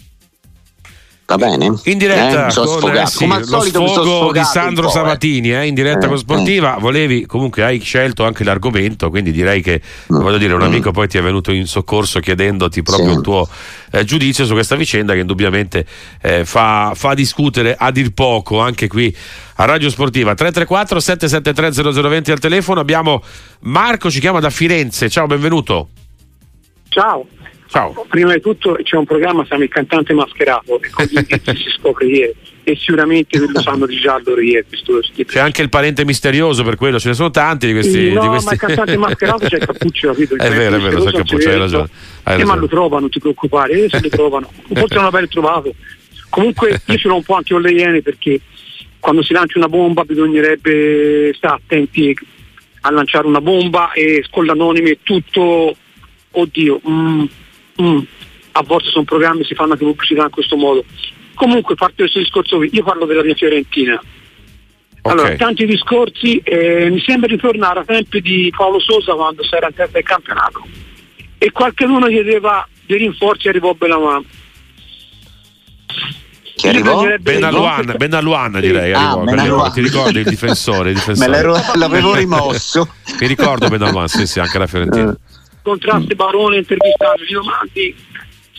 [1.28, 1.74] Va bene?
[1.86, 4.92] In diretta eh, con eh, sì, lo sfogo di Sandro eh.
[4.92, 6.78] Sabatini, eh, in diretta eh, con Sportiva.
[6.80, 10.66] Volevi, comunque hai scelto anche l'argomento, quindi direi che mm, voglio dire, un mm.
[10.66, 13.16] amico poi ti è venuto in soccorso chiedendoti proprio sì.
[13.16, 13.50] il tuo
[13.90, 15.88] eh, giudizio su questa vicenda che indubbiamente
[16.22, 19.16] eh, fa, fa, discutere a dir poco anche qui
[19.56, 20.36] a Radio Sportiva.
[20.36, 22.82] 334 773 0020 al telefono.
[22.82, 23.24] Abbiamo
[23.62, 25.10] Marco, ci chiama da Firenze.
[25.10, 25.88] Ciao, benvenuto.
[26.90, 27.26] Ciao.
[27.76, 28.06] Ciao.
[28.08, 32.34] Prima di tutto c'è un programma, siamo il cantante mascherato e così si scopre ieri
[32.64, 33.86] e sicuramente lo sanno
[34.24, 34.66] loro ieri.
[35.26, 38.14] C'è anche il parente misterioso per quello, ce ne sono tanti di questi.
[38.14, 38.46] No, di questi...
[38.46, 40.36] ma il cantante mascherato c'è il cappuccio, capito?
[40.42, 41.90] È vero, è vero, c'è il cappuccio, hai ragione.
[42.24, 44.50] Hai eh, ma lo trovano, non ti preoccupare, eh, se lo trovano.
[44.74, 45.76] Forse non aver trovato.
[46.30, 48.40] Comunque io ce l'ho un po' anche con le Iene perché
[49.00, 52.18] quando si lancia una bomba bisognerebbe stare attenti
[52.80, 55.76] a lanciare una bomba e con l'anonime è tutto,
[56.32, 57.26] oddio, mm,
[57.82, 58.00] mm,
[58.54, 60.84] a volte sono programmi che si fanno anche pubblicità in questo modo.
[61.34, 63.94] Comunque, parte questo discorso, io parlo della mia Fiorentina.
[63.94, 65.12] Okay.
[65.12, 69.54] Allora, tanti discorsi, eh, mi sembra di tornare a tempi di Paolo Sosa quando si
[69.54, 70.66] era in testa del campionato
[71.38, 74.26] e qualcuno chiedeva dei rinforzi e arrivò Benaman.
[76.56, 77.06] Chi arrivò?
[77.20, 78.94] Benaluan, Benaluan direi.
[78.94, 79.72] Ah, arrivò, Benaluan.
[79.74, 80.90] Ti ricordi il difensore?
[80.90, 81.30] Il difensore.
[81.30, 82.90] Me l'avevo rimosso.
[83.20, 85.16] Mi ricordo Benaluan, sì, sì, anche la Fiorentina.
[85.66, 87.96] Contraste Barone intervistato, gli domandi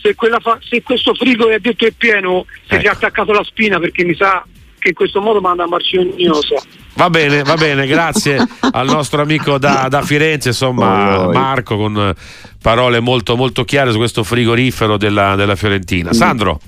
[0.01, 2.81] se, fa- se, questo frigo è detto è pieno, se ecco.
[2.81, 4.45] si è attaccato la spina perché mi sa
[4.77, 6.55] che in questo modo manda a Marcionioso.
[6.95, 8.37] Va bene, va bene, grazie
[8.71, 12.13] al nostro amico da, da Firenze, insomma Marco con
[12.61, 16.11] parole molto, molto chiare su questo frigorifero della, della Fiorentina.
[16.11, 16.59] Sandro.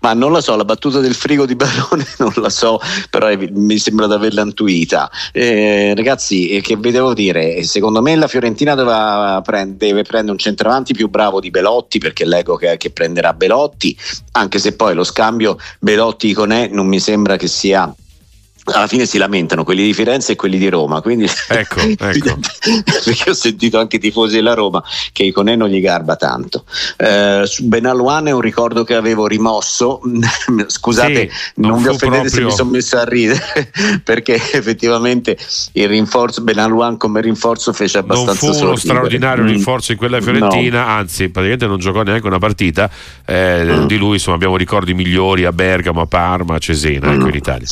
[0.00, 3.78] Ma non la so, la battuta del frigo di Barone non la so, però mi
[3.78, 5.10] sembra di averla intuita.
[5.32, 7.62] Eh, ragazzi, eh, che vi devo dire?
[7.64, 12.76] Secondo me la Fiorentina deve prendere un centravanti più bravo di Belotti perché leggo che,
[12.76, 13.96] che prenderà Belotti,
[14.32, 17.92] anche se poi lo scambio Belotti-Iconè non mi sembra che sia
[18.72, 21.00] alla fine si lamentano quelli di Firenze e quelli di Roma.
[21.00, 22.38] Quindi ecco, ecco.
[23.04, 26.64] perché ho sentito anche i tifosi della Roma che Iconè non gli garba tanto.
[26.96, 30.00] Eh, su Benaluan è un ricordo che avevo rimosso.
[30.66, 32.30] Scusate, sì, non, non vi offendete proprio...
[32.30, 33.70] se mi sono messo a ridere,
[34.04, 35.36] perché effettivamente
[35.72, 39.48] il rinforzo Benaluan come rinforzo fece abbastanza Non fu uno straordinario mm.
[39.48, 40.90] rinforzo in quella Fiorentina, no.
[40.90, 42.90] anzi, praticamente non giocò neanche una partita.
[43.24, 43.86] Eh, mm.
[43.86, 47.14] Di lui insomma, abbiamo ricordi migliori a Bergamo, a Parma, a Cesena, mm.
[47.14, 47.66] ecco in Italia.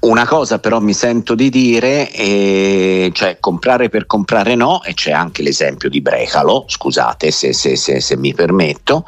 [0.00, 5.10] Una cosa però mi sento di dire, eh, cioè comprare per comprare no, e c'è
[5.10, 9.04] anche l'esempio di Brecalo, scusate se, se, se, se mi permetto,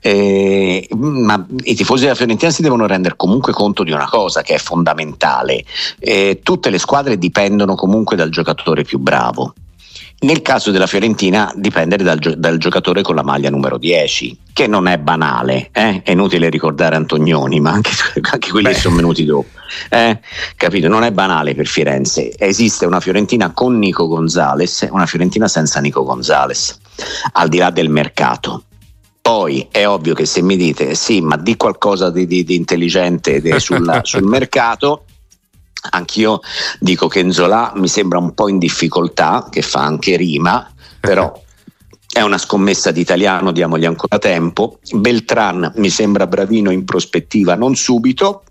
[0.00, 4.54] eh, ma i tifosi della Fiorentina si devono rendere comunque conto di una cosa che
[4.54, 5.62] è fondamentale,
[5.98, 9.52] eh, tutte le squadre dipendono comunque dal giocatore più bravo
[10.22, 14.86] Nel caso della Fiorentina dipende dal, dal, giocatore con la maglia numero 10, che non
[14.86, 16.02] è banale, eh?
[16.02, 17.90] è inutile ricordare Antonioni, ma anche,
[18.30, 18.74] anche quelli Beh.
[18.74, 19.48] che sono venuti dopo.
[19.88, 20.20] Eh?
[20.56, 20.88] Capito?
[20.88, 22.36] Non è banale per Firenze.
[22.36, 26.78] Esiste una Fiorentina con Nico Gonzales e una Fiorentina senza Nico Gonzales,
[27.32, 28.64] al di là del mercato.
[29.22, 33.40] Poi è ovvio che se mi dite sì, ma di qualcosa di, di, di intelligente
[33.58, 35.04] sul, sul mercato,
[35.90, 36.40] Anch'io
[36.78, 41.32] dico che Nzola mi sembra un po' in difficoltà, che fa anche rima, però
[42.12, 44.78] è una scommessa di italiano, diamogli ancora tempo.
[44.92, 48.42] Beltran mi sembra bravino in prospettiva, non subito,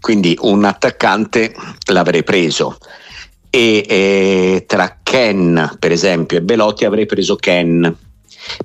[0.00, 1.54] quindi un attaccante
[1.92, 2.78] l'avrei preso.
[3.50, 7.96] E, e tra Ken, per esempio, e Belotti avrei preso Ken.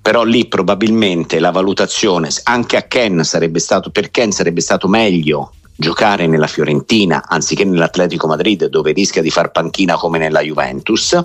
[0.01, 5.53] Però lì probabilmente la valutazione anche a Ken sarebbe stato per Ken sarebbe stato meglio
[5.79, 11.17] giocare nella Fiorentina anziché nell'Atletico Madrid dove rischia di far panchina come nella Juventus,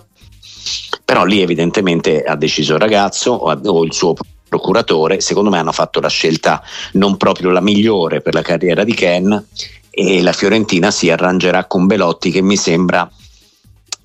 [1.05, 4.15] però lì evidentemente ha deciso il ragazzo o il suo
[4.49, 6.63] procuratore, secondo me hanno fatto la scelta
[6.93, 9.45] non proprio la migliore per la carriera di Ken
[9.91, 13.11] e la Fiorentina si arrangerà con Belotti che mi sembra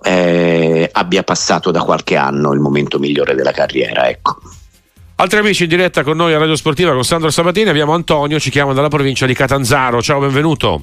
[0.02, 4.10] eh, abbia passato da qualche anno il momento migliore della carriera.
[4.10, 4.40] Ecco.
[5.22, 8.50] Altri amici in diretta con noi a Radio Sportiva con Sandro Sabatini abbiamo Antonio, ci
[8.50, 10.02] chiama dalla provincia di Catanzaro.
[10.02, 10.82] Ciao, benvenuto.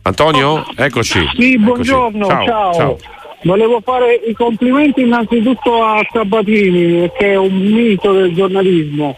[0.00, 1.20] Antonio, eccoci.
[1.36, 2.46] Sì, buongiorno, eccoci.
[2.46, 2.72] Ciao, ciao.
[2.72, 2.98] ciao.
[3.42, 9.14] Volevo fare i complimenti innanzitutto a Sabatini, che è un mito del giornalismo.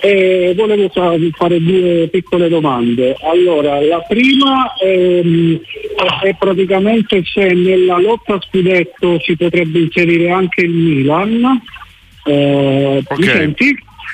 [0.00, 3.16] E volevo fare due piccole domande.
[3.22, 5.60] Allora, la prima ehm,
[6.20, 11.62] è praticamente se nella lotta a scudetto si potrebbe inserire anche il Milan
[12.26, 13.54] eh, okay.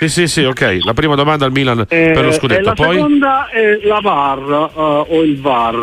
[0.00, 0.78] Sì, sì, sì, ok.
[0.82, 2.62] La prima domanda al Milan eh, per lo scudetto.
[2.62, 2.94] La Poi...
[2.94, 5.74] seconda è la VAR uh, o il VAR.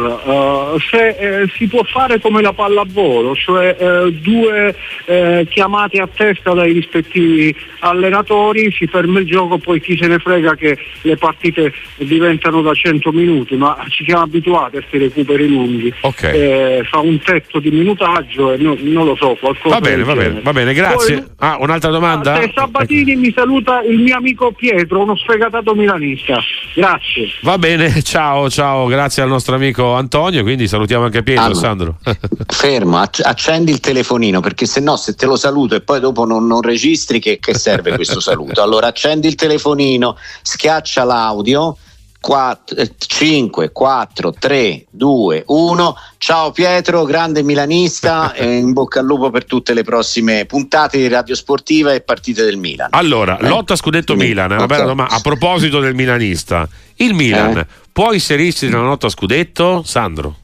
[0.73, 4.75] Uh, se eh, si può fare come la pallavolo, cioè eh, due
[5.05, 10.17] eh, chiamate a testa dai rispettivi allenatori, si ferma il gioco, poi chi se ne
[10.17, 15.47] frega che le partite diventano da 100 minuti, ma ci siamo abituati a questi recuperi
[15.47, 15.93] lunghi.
[15.99, 16.39] Okay.
[16.39, 19.75] Eh, fa un tetto di minutaggio e no, non lo so, qualcosa.
[19.75, 21.17] Va bene, va bene, va bene, grazie.
[21.17, 22.41] Poi, ah, un'altra domanda?
[22.51, 23.19] Sabatini ecco.
[23.19, 26.39] mi saluta il mio amico Pietro, uno sfegatato milanista.
[26.73, 27.27] Grazie.
[27.41, 31.97] Va bene, ciao, ciao, grazie al nostro amico Antonio, quindi salutiamo anche Pietro, allora, Sandro.
[32.47, 36.47] fermo, accendi il telefonino perché se no se te lo saluto e poi dopo non,
[36.47, 38.61] non registri che, che serve questo saluto.
[38.61, 41.75] Allora accendi il telefonino, schiaccia l'audio
[42.19, 45.97] 4, 5, 4, 3, 2, 1.
[46.17, 51.35] Ciao Pietro, grande milanista, in bocca al lupo per tutte le prossime puntate di Radio
[51.35, 52.89] Sportiva e partite del Milan.
[52.91, 53.47] Allora, eh?
[53.47, 54.25] lotta scudetto sì.
[54.25, 55.15] Milan, una bella domanda.
[55.15, 57.67] A proposito del milanista, il Milan eh?
[57.91, 60.37] può inserirsi nella lotta scudetto, Sandro?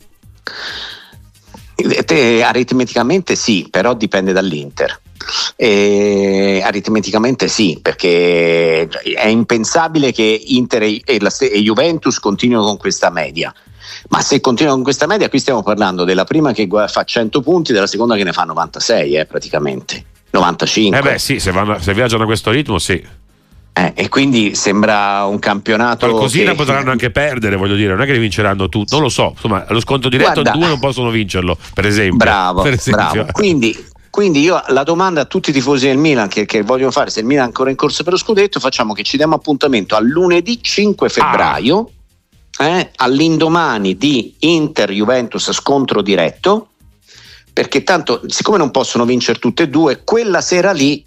[1.76, 5.02] Eh, te, aritmeticamente sì, però dipende dall'Inter.
[5.56, 13.10] E aritmeticamente sì, perché è impensabile che Inter e, la, e Juventus continuino con questa
[13.10, 13.54] media.
[14.10, 17.74] Ma se continuano con questa media, qui stiamo parlando della prima che fa 100 punti,
[17.74, 20.98] della seconda che ne fa 96, eh, praticamente 95.
[20.98, 23.22] Eh beh, sì, se, vanno, se viaggiano a questo ritmo, sì.
[23.76, 26.08] Eh, e quindi sembra un campionato.
[26.08, 26.58] Qualcosina che...
[26.58, 29.32] potranno anche perdere, voglio dire, non è che vinceranno tutto, non lo so.
[29.34, 32.18] Insomma, lo sconto diretto Guarda, due non possono vincerlo, per esempio.
[32.18, 33.12] Bravo, per esempio.
[33.12, 33.32] bravo.
[33.32, 33.76] Quindi
[34.14, 37.22] quindi io la domanda a tutti i tifosi del Milan che, che, vogliono fare se
[37.22, 40.00] il Milan è ancora in corsa per lo scudetto, facciamo che ci diamo appuntamento a
[40.00, 41.90] lunedì 5 febbraio,
[42.58, 42.68] ah.
[42.68, 46.74] eh, all'indomani di Inter-Juventus scontro diretto,
[47.52, 51.04] perché tanto siccome non possono vincere tutte e due, quella sera lì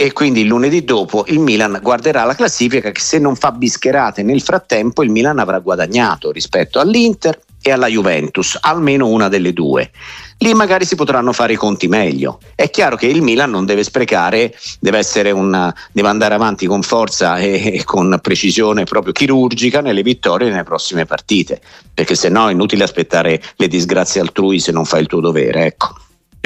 [0.00, 4.22] e quindi il lunedì dopo il Milan guarderà la classifica che se non fa bischerate
[4.22, 9.90] nel frattempo il Milan avrà guadagnato rispetto all'Inter e alla Juventus, almeno una delle due.
[10.38, 12.38] Lì magari si potranno fare i conti meglio.
[12.54, 17.38] È chiaro che il Milan non deve sprecare, deve, una, deve andare avanti con forza
[17.42, 21.60] e, e, con precisione proprio chirurgica nelle vittorie nelle prossime partite,
[21.92, 25.64] perché se no è inutile aspettare le disgrazie altrui se non fai il tuo dovere.
[25.64, 25.96] Ecco.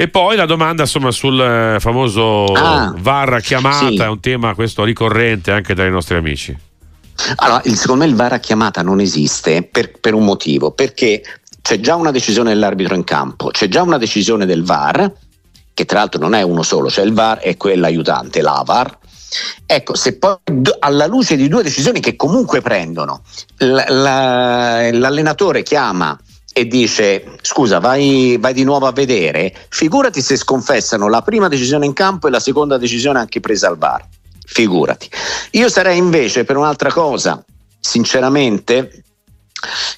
[0.03, 3.95] E poi la domanda insomma, sul eh, famoso ah, VAR chiamata, sì.
[3.95, 6.53] è un tema questo ricorrente anche tra i nostri amici.
[7.37, 11.23] Allora, secondo me il VAR a chiamata non esiste per, per un motivo, perché
[11.61, 15.09] c'è già una decisione dell'arbitro in campo, c'è già una decisione del VAR,
[15.73, 18.97] che tra l'altro non è uno solo, c'è il VAR e quella aiutante, l'AVAR.
[19.65, 20.35] Ecco, se poi
[20.79, 23.21] alla luce di due decisioni che comunque prendono,
[23.59, 26.19] l- la- l'allenatore chiama
[26.53, 31.85] e dice scusa vai, vai, di nuovo a vedere, figurati se sconfessano la prima decisione
[31.85, 34.07] in campo e la seconda decisione anche presa al VAR,
[34.45, 35.09] figurati.
[35.51, 37.43] Io sarei invece per un'altra cosa,
[37.79, 39.03] sinceramente,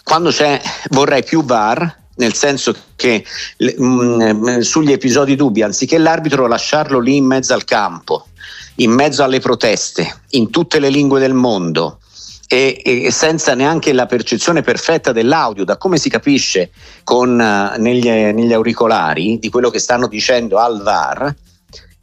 [0.03, 3.25] quando c'è vorrei più VAR nel senso che
[3.57, 8.27] mh, mm, sugli episodi dubbi, anziché l'arbitro lasciarlo lì in mezzo al campo,
[8.75, 11.99] in mezzo alle proteste, in tutte le lingue del mondo,
[12.47, 16.71] e, e, senza neanche la percezione perfetta dell'audio, da come si capisce
[17.03, 21.33] con, uh, negli, negli, auricolari di quello che stanno dicendo al VAR,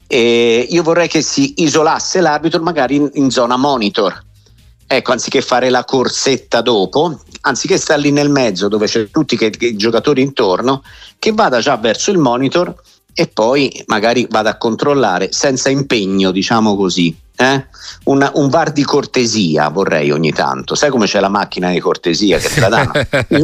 [0.07, 4.23] eh, io vorrei che si isolasse l'arbitro magari in, in zona monitor.
[4.87, 9.49] Ecco, anziché fare la corsetta dopo, anziché stare lì nel mezzo dove c'è tutti che,
[9.49, 10.83] che, i giocatori intorno,
[11.19, 12.75] che vada già verso il monitor
[13.15, 17.17] e poi magari vada a controllare senza impegno, diciamo così.
[17.37, 17.67] Eh?
[18.05, 20.75] Un, un, VAR di cortesia vorrei ogni tanto.
[20.75, 22.93] Sai come c'è la macchina di cortesia che te la danno?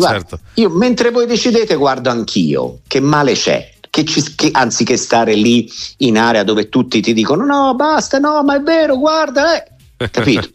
[0.00, 0.38] certo.
[0.54, 3.72] Io mentre voi decidete guardo anch'io, che male c'è.
[3.90, 8.42] Che ci, che, anziché stare lì in area dove tutti ti dicono no basta no
[8.44, 9.70] ma è vero guarda eh.
[10.12, 10.46] capito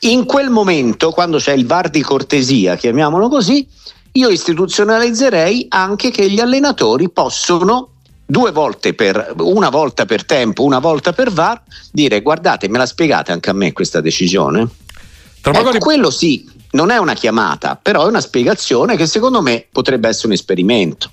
[0.00, 3.66] in quel momento quando c'è il VAR di cortesia chiamiamolo così
[4.12, 7.95] io istituzionalizzerei anche che gli allenatori possono
[8.26, 11.62] due volte per una volta per tempo, una volta per VAR,
[11.92, 14.62] dire guardate, me la spiegate anche a me questa decisione?
[14.62, 15.78] Ecco, magari...
[15.78, 20.26] quello sì, non è una chiamata, però è una spiegazione che secondo me potrebbe essere
[20.28, 21.08] un esperimento.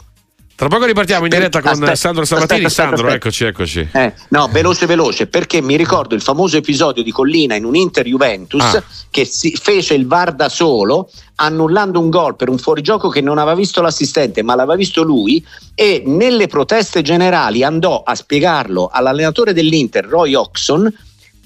[0.63, 2.63] Tra poco ripartiamo in diretta con aspetta, Sandro Sabatini.
[2.63, 3.89] Aspetta, aspetta, Sandro, eccoci, eccoci.
[3.91, 8.06] Eh, no, veloce, veloce, perché mi ricordo il famoso episodio di Collina in un Inter
[8.06, 8.82] Juventus ah.
[9.10, 13.39] che si fece il VAR da solo, annullando un gol per un fuorigioco che non
[13.39, 15.45] aveva visto l'assistente, ma l'aveva visto lui.
[15.76, 20.89] E nelle proteste generali andò a spiegarlo all'allenatore dell'Inter, Roy Oxon.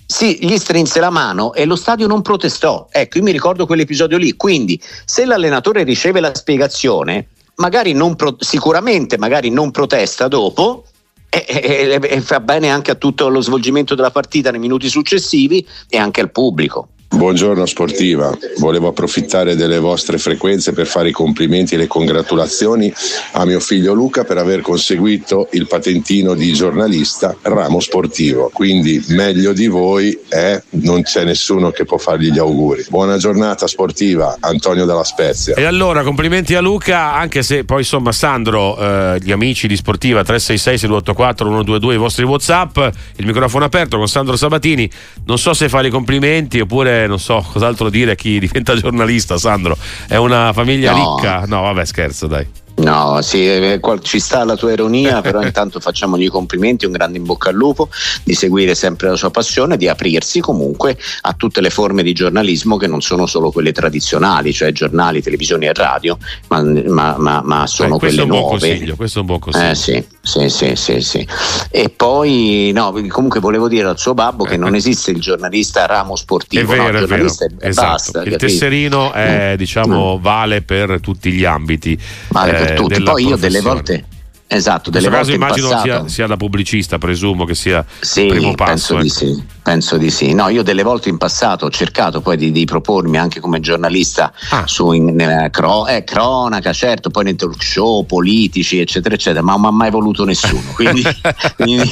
[0.06, 2.88] Sì, gli strinse la mano e lo stadio non protestò.
[2.92, 4.34] Ecco, io mi ricordo quell'episodio lì.
[4.34, 10.86] Quindi, se l'allenatore riceve la spiegazione, magari non pro- sicuramente magari non protesta dopo
[11.30, 15.66] e, e, e, fa bene anche a tutto lo svolgimento della partita nei minuti successivi
[15.90, 16.90] e anche al pubblico.
[17.10, 22.94] Buongiorno sportiva, volevo approfittare delle vostre frequenze per fare i complimenti e le congratulazioni
[23.32, 29.54] a mio figlio Luca per aver conseguito il patentino di giornalista ramo sportivo, quindi meglio
[29.54, 32.86] di voi eh, non c'è nessuno che può fargli gli auguri.
[32.90, 35.56] Buona giornata sportiva, Antonio dalla Spezia.
[35.56, 40.24] E allora complimenti a Luca, anche se poi insomma Sandro, eh, gli amici di Sportiva
[40.24, 42.78] 366 6284 122 i vostri Whatsapp,
[43.16, 44.88] il microfono aperto con Sandro Sabatini,
[45.26, 49.38] non so se fare i complimenti oppure non so cos'altro dire a chi diventa giornalista,
[49.38, 49.78] Sandro.
[50.08, 51.18] È una famiglia no.
[51.18, 51.44] ricca.
[51.46, 52.48] No, vabbè, scherzo, dai.
[52.78, 57.18] No, sì, eh, ci sta la tua ironia, però intanto facciamogli i complimenti, un grande
[57.18, 57.90] in bocca al lupo,
[58.24, 62.78] di seguire sempre la sua passione, di aprirsi comunque a tutte le forme di giornalismo
[62.78, 66.18] che non sono solo quelle tradizionali, cioè giornali, televisioni e radio,
[66.50, 68.94] ma, ma, ma, ma sono eh, quelle nuove.
[68.96, 69.72] questo è un buon consiglio.
[69.72, 71.28] Eh, sì, sì, sì, sì, sì.
[71.72, 76.18] E poi, no, comunque volevo dire al suo babbo che non esiste il giornalista ramo
[76.18, 77.26] sportivo, è vero, no, il è vero.
[77.26, 77.88] Esatto.
[77.88, 78.46] Basta, il capito?
[78.46, 79.56] tesserino è, mm.
[79.56, 80.22] diciamo, mm.
[80.22, 81.98] vale per tutti gli ambiti.
[82.28, 83.02] Vale per eh, tutti.
[83.02, 84.06] Poi io delle volte
[84.50, 85.84] Esatto, delle volte in immagino passato...
[85.84, 88.72] sia, sia, da pubblicista, presumo che sia sì, il primo passo.
[88.72, 89.04] Penso ecco.
[89.04, 90.34] di sì, penso di sì.
[90.34, 94.32] No, io delle volte in passato ho cercato poi di, di propormi anche come giornalista
[94.52, 94.66] ah.
[94.66, 99.52] su in, nella cro, eh, cronaca, certo, poi nei talk show, politici, eccetera, eccetera, ma
[99.52, 100.72] non mi ha mai voluto nessuno.
[100.74, 101.04] Quindi,
[101.58, 101.92] quindi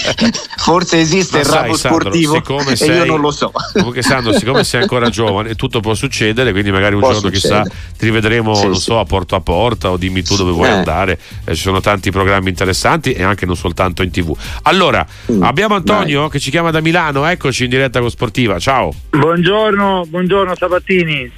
[0.56, 3.52] forse esiste ma il ramo sportivo e sei, io non lo so.
[3.74, 7.64] Comunque Sandro, siccome sei ancora giovane, tutto può succedere, quindi magari un può giorno succedere.
[7.64, 10.70] chissà ti rivedremo, sì, non so, a porta a porta o dimmi tu dove vuoi
[10.70, 10.72] eh.
[10.72, 11.20] andare.
[11.44, 14.38] Eh, ci sono tanti programmi programmi interessanti e anche non soltanto in tv.
[14.64, 16.30] Allora, mm, abbiamo Antonio dai.
[16.30, 18.94] che ci chiama da Milano, eccoci in diretta con Sportiva, ciao.
[19.10, 21.32] Buongiorno, buongiorno Sabattini.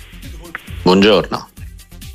[0.83, 1.49] Buongiorno.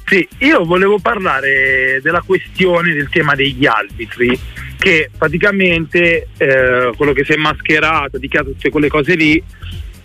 [0.07, 4.39] Sì, io volevo parlare della questione del tema degli arbitri,
[4.77, 9.43] che praticamente eh, quello che si è mascherato, dichiarato tutte quelle cose lì,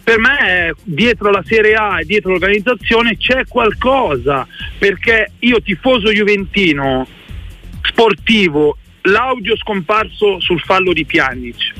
[0.02, 4.47] per me dietro la Serie A e dietro l'organizzazione c'è qualcosa,
[4.78, 7.06] perché io tifoso juventino
[7.98, 11.74] sportivo, l'audio scomparso sul fallo di Pjanic.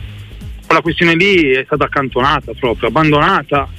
[0.66, 3.70] Quella questione lì è stata accantonata proprio, abbandonata.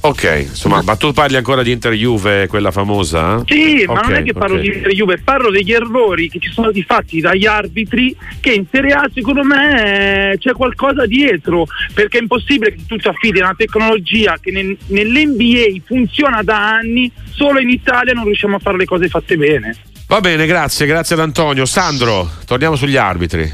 [0.00, 3.42] Ok, insomma, ma tu parli ancora di Inter Juve, quella famosa?
[3.46, 4.68] Sì, okay, ma non è che parlo okay.
[4.68, 8.64] di Inter Juve, parlo degli errori che ci sono stati fatti dagli arbitri che in
[8.70, 13.44] Serie A secondo me c'è qualcosa dietro, perché è impossibile che tu ti affidi a
[13.44, 18.78] una tecnologia che nel, nell'NBA funziona da anni, solo in Italia non riusciamo a fare
[18.78, 19.92] le cose fatte bene.
[20.14, 21.66] Va bene, grazie, grazie ad Antonio.
[21.66, 23.52] Sandro, torniamo sugli arbitri.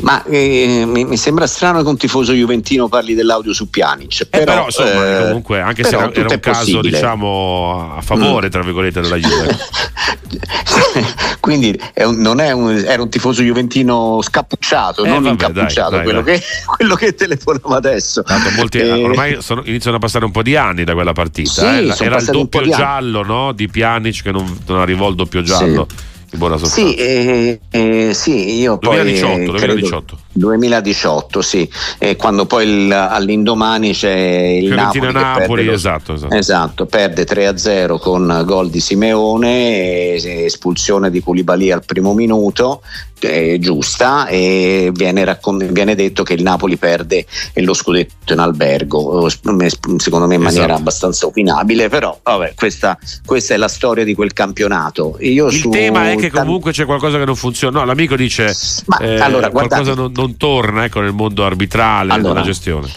[0.00, 4.22] Ma eh, mi, mi, sembra strano che un tifoso juventino parli dell'audio su Pjanic.
[4.22, 8.50] Eh, però, però insomma, eh, comunque, anche se era, un caso diciamo a favore, mm.
[8.50, 9.56] tra virgolette, della Juve.
[11.40, 15.90] quindi è un, non è un, era un tifoso juventino scappucciato, Eh, non vabbè, incappucciato,
[15.90, 16.38] dai, dai, quello, dai.
[16.38, 16.44] Che,
[16.76, 18.22] quello che telefonava adesso.
[18.22, 21.50] Tanto molti, Eh, ormai sono- iniziano a passare un po' di anni da quella partita.
[21.50, 22.04] Sì, eh.
[22.04, 23.52] Era il doppio giallo no?
[23.52, 25.86] di Pjanic che non, non arrivò il doppio giallo.
[25.88, 26.90] In buona sostanza.
[26.90, 30.18] Sì, eh, eh, sì, io poi 2018, eh, credo- 2018.
[30.36, 31.68] 2018, sì,
[31.98, 36.34] e quando poi il- all'indomani c'è il Napoli, che Fiorentina-Napoli, perde esatto, esatto.
[36.34, 40.14] Esatto, perde 3-0 con gol di Simeone,
[40.44, 42.82] espulsione di Koulibaly al primo minuto,
[43.20, 47.24] eh, giusta, e viene, raccon- viene detto che il Napoli perde
[47.54, 50.72] lo scudetto in albergo, secondo me in maniera Esatto.
[50.80, 55.16] abbastanza opinabile, però vabbè, questa, questa è la storia di quel campionato.
[55.20, 57.78] Io Il tema è che comunque c'è qualcosa che non funziona.
[57.80, 58.54] No, l'amico dice
[58.86, 62.88] Ma, eh, allora, guardate- qualcosa non, non torna ecco, nel mondo arbitrale, Allora, nella gestione.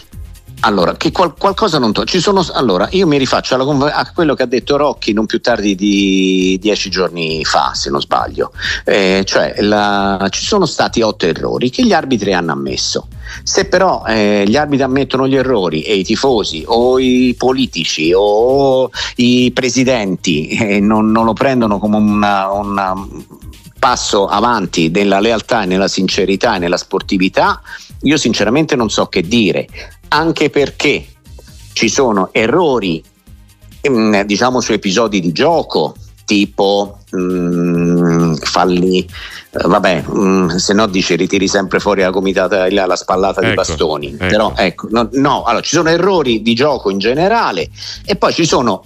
[0.62, 4.34] Allora, che qual- qualcosa non to- ci sono, allora, io mi rifaccio alla a quello
[4.34, 8.52] che ha detto Rocchi non più tardi di dieci giorni fa, se non sbaglio.
[8.84, 13.08] Eh, cioè, la- ci sono stati otto errori che gli arbitri hanno ammesso.
[13.42, 18.90] Se però eh, gli arbitri ammettono gli errori e i tifosi o i politici o
[19.16, 23.08] i presidenti eh, non, non lo prendono come una- una- un
[23.80, 27.62] passo avanti nella lealtà e nella sincerità e nella sportività,
[28.02, 29.68] io sinceramente non so che dire,
[30.10, 31.06] anche perché
[31.74, 33.04] ci sono errori
[33.88, 41.16] mm, diciamo su episodi di gioco tipo mm, falli eh, vabbè mm, se no dice
[41.16, 44.26] ritiri sempre fuori la gomitata la, la spallata di Ecco, bastoni ecco.
[44.28, 47.70] però ecco no, no, allora ci sono errori di gioco in generale
[48.06, 48.84] e poi ci sono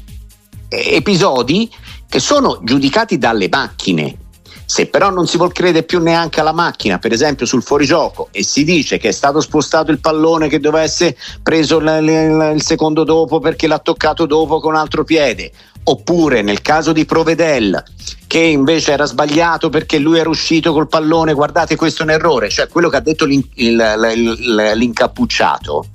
[0.70, 1.70] eh, episodi
[2.08, 4.18] che sono giudicati dalle macchine
[4.66, 8.64] se però non si credere più neanche alla macchina, per esempio sul fuorigioco, e si
[8.64, 13.04] dice che è stato spostato il pallone che doveva essere preso l- l- il secondo
[13.04, 15.52] dopo perché l'ha toccato dopo con altro piede,
[15.84, 17.84] oppure nel caso di Provedel
[18.26, 22.50] che invece era sbagliato perché lui era uscito col pallone, guardate questo è un errore,
[22.50, 25.86] cioè quello che ha detto l'in- il- il- l'incappucciato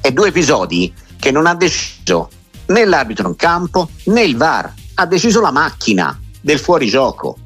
[0.00, 2.30] è due episodi che non ha deciso
[2.66, 7.38] né l'arbitro in campo né il VAR, ha deciso la macchina del fuorigioco.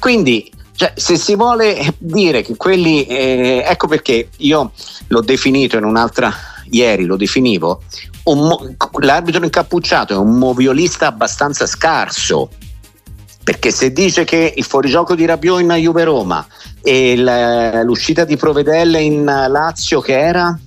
[0.00, 4.72] Quindi, cioè, se si vuole dire che quelli, eh, ecco perché io
[5.06, 6.34] l'ho definito in un'altra,
[6.70, 7.82] ieri lo definivo,
[8.24, 12.48] un l'arbitro incappucciato è un moviolista abbastanza scarso.
[13.42, 16.46] Perché se dice che il fuorigioco di Rabiot in Juve Roma
[16.82, 17.16] e
[17.84, 20.58] l'uscita di Provedelle in Lazio che era?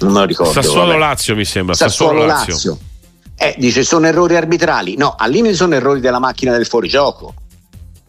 [0.00, 0.52] Non me lo ricordo.
[0.52, 0.96] Sassuolo.
[0.96, 1.74] Lazio mi sembra.
[1.74, 2.24] Sassuolo.
[2.24, 2.78] Lazio.
[3.36, 4.96] Eh, dice sono errori arbitrali.
[4.96, 7.34] No, al limite sono errori della macchina del fuorigioco.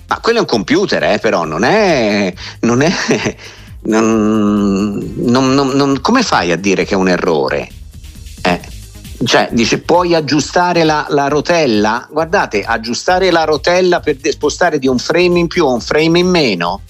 [0.08, 2.34] Ma quello è un computer, eh, però non è.
[2.62, 2.92] Non è
[3.86, 7.70] non- non- come fai a dire che è un errore?
[8.42, 8.60] Eh,
[9.26, 12.08] cioè, dice puoi aggiustare la, la rotella?
[12.10, 16.28] Guardate, aggiustare la rotella per spostare di un frame in più o un frame in
[16.28, 16.82] meno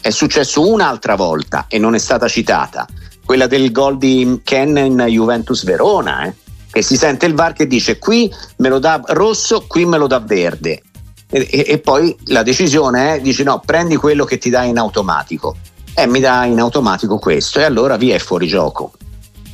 [0.00, 2.86] è successo un'altra volta e non è stata citata.
[3.24, 6.34] Quella del gol di Ken in Juventus Verona, eh,
[6.70, 10.06] che si sente il VAR che dice qui me lo dà rosso, qui me lo
[10.06, 10.82] dà verde.
[11.30, 15.56] E, e- poi la decisione è, dice no, prendi quello che ti dà in automatico.
[15.94, 18.92] E mi dà in automatico questo e allora via è fuori gioco.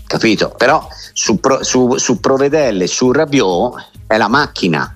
[0.06, 0.54] Capito?
[0.56, 4.94] Però su, su, su Provedelle, su Rabiot è la macchina,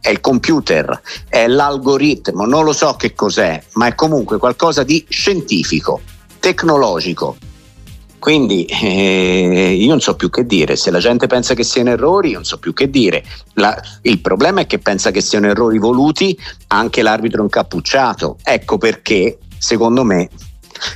[0.00, 5.04] è il computer, è l'algoritmo, non lo so che cos'è, ma è comunque qualcosa di
[5.08, 6.00] scientifico,
[6.40, 7.36] tecnologico.
[8.18, 12.30] Quindi eh, io non so più che dire, se la gente pensa che siano errori,
[12.30, 13.24] io non so più che dire.
[13.54, 16.36] La- il problema è che pensa che siano errori voluti
[16.68, 18.38] anche l'arbitro incappucciato.
[18.42, 20.28] Ecco perché, secondo me,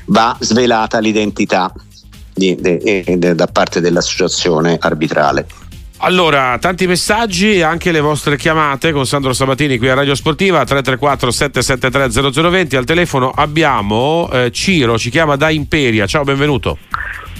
[0.06, 1.72] va svelata l'identità
[2.32, 5.46] di- de- eh, de- da parte dell'associazione arbitrale.
[6.02, 10.64] Allora, tanti messaggi e anche le vostre chiamate con Sandro Sabatini qui a Radio Sportiva
[10.64, 16.06] 334 773 0020 al telefono abbiamo eh, Ciro, ci chiama da Imperia.
[16.06, 16.78] Ciao, benvenuto.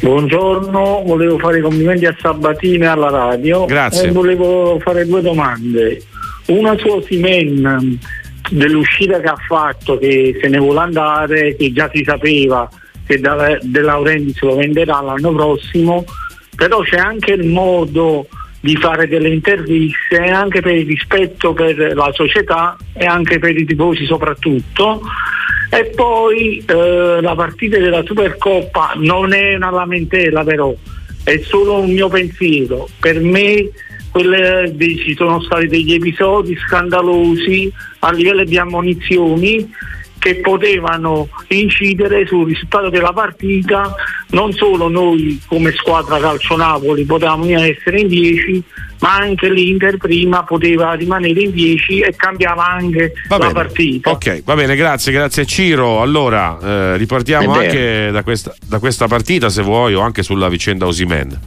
[0.01, 3.65] Buongiorno, volevo fare i complimenti a Sabatini alla radio.
[3.65, 4.09] Grazie.
[4.09, 6.03] E volevo fare due domande.
[6.49, 7.99] Una su Osimen,
[8.51, 12.69] dell'uscita che ha fatto, che se ne vuole andare, che già si sapeva
[13.07, 16.05] che De Laurentiis lo venderà l'anno prossimo,
[16.55, 18.27] però c'è anche il modo
[18.61, 23.65] di fare delle interviste anche per il rispetto per la società e anche per i
[23.65, 25.01] tifosi soprattutto.
[25.71, 30.75] E poi eh, la partita della Supercoppa non è una lamentela però,
[31.25, 32.89] è solo un mio pensiero.
[32.99, 33.71] Per me
[34.11, 39.73] quelle- de- ci sono stati degli episodi scandalosi a livello di ammonizioni
[40.19, 43.95] che potevano incidere sul risultato della partita
[44.31, 48.63] non solo noi come squadra calcio Napoli potevamo essere in 10,
[49.01, 53.53] ma anche l'Inter prima poteva rimanere in 10 e cambiava anche Va la bene.
[53.53, 54.11] partita.
[54.11, 56.01] Ok, va bene, grazie, grazie Ciro.
[56.03, 60.87] Allora, eh, ripartiamo anche da questa, da questa partita, se vuoi, o anche sulla vicenda
[60.87, 61.39] Osimen.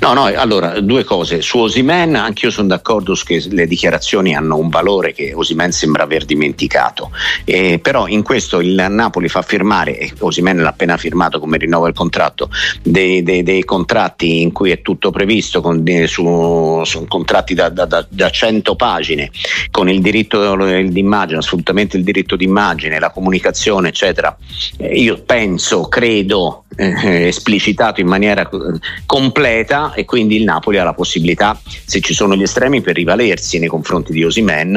[0.00, 1.40] No, no, allora due cose.
[1.42, 6.24] Su Osimen anch'io sono d'accordo che le dichiarazioni hanno un valore che Osimen sembra aver
[6.24, 7.10] dimenticato.
[7.44, 11.86] Eh, però in questo il Napoli fa firmare, e Osimen l'ha appena firmato come rinnovo
[11.86, 12.50] il contratto,
[12.82, 17.68] dei, dei- dei contratti in cui è tutto previsto, con, eh, su, su contratti da,
[17.68, 19.30] da- da- da 100 pagine,
[19.70, 24.36] con il diritto d'immagine, assolutamente il diritto d'immagine, la comunicazione, eccetera.
[24.78, 28.48] Eh, io penso, credo, eh, esplicitato in maniera eh,
[29.76, 33.58] completa e quindi il Napoli ha la possibilità, se ci sono gli estremi, per rivalersi
[33.58, 34.76] nei confronti di Osimen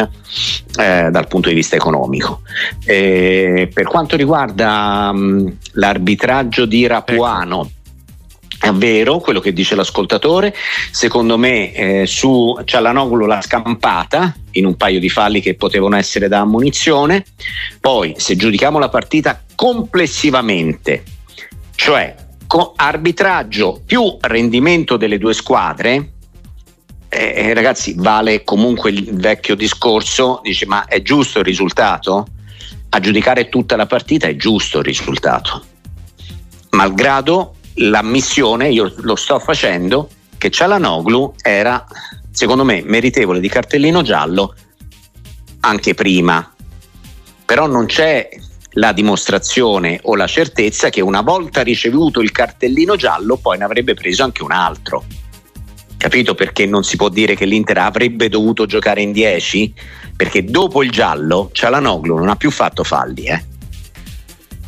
[0.79, 2.41] eh, dal punto di vista economico.
[2.85, 7.71] Eh, per quanto riguarda mh, l'arbitraggio di Rapuano,
[8.59, 10.53] è vero quello che dice l'ascoltatore,
[10.91, 16.27] secondo me eh, su Cialanoglu l'ha scampata in un paio di falli che potevano essere
[16.27, 17.23] da ammonizione,
[17.79, 21.03] poi se giudichiamo la partita complessivamente,
[21.75, 22.13] cioè
[22.49, 26.13] co- arbitraggio più rendimento delle due squadre,
[27.07, 32.25] eh, eh, ragazzi vale comunque il vecchio discorso, dice ma è giusto il risultato?
[32.89, 35.63] A giudicare tutta la partita è giusto il risultato,
[36.71, 41.85] malgrado l'ammissione, io lo sto facendo, che Cialanoglu era
[42.31, 44.55] secondo me meritevole di cartellino giallo
[45.59, 46.51] anche prima,
[47.45, 48.27] però non c'è
[48.73, 53.93] la dimostrazione o la certezza che una volta ricevuto il cartellino giallo poi ne avrebbe
[53.93, 55.03] preso anche un altro.
[55.97, 59.73] Capito perché non si può dire che l'Inter avrebbe dovuto giocare in 10?
[60.15, 63.43] Perché dopo il giallo Cialanoglu non ha più fatto falli, eh.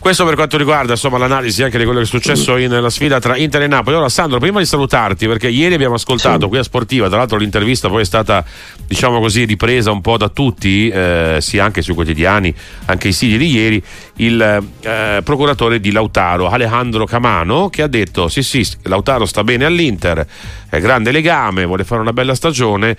[0.01, 3.19] Questo per quanto riguarda insomma, l'analisi anche di quello che è successo in- nella sfida
[3.19, 3.97] tra Inter e Napoli.
[3.97, 7.87] Ora, Sandro, prima di salutarti, perché ieri abbiamo ascoltato qui a Sportiva, tra l'altro l'intervista
[7.87, 8.43] poi è stata,
[8.87, 12.51] diciamo così, ripresa un po' da tutti, eh, sia anche sui quotidiani,
[12.85, 13.83] anche i siti di ieri,
[14.15, 14.41] il
[14.81, 20.25] eh, procuratore di Lautaro, Alejandro Camano, che ha detto: sì, sì, Lautaro sta bene all'Inter,
[20.67, 22.97] è grande legame, vuole fare una bella stagione.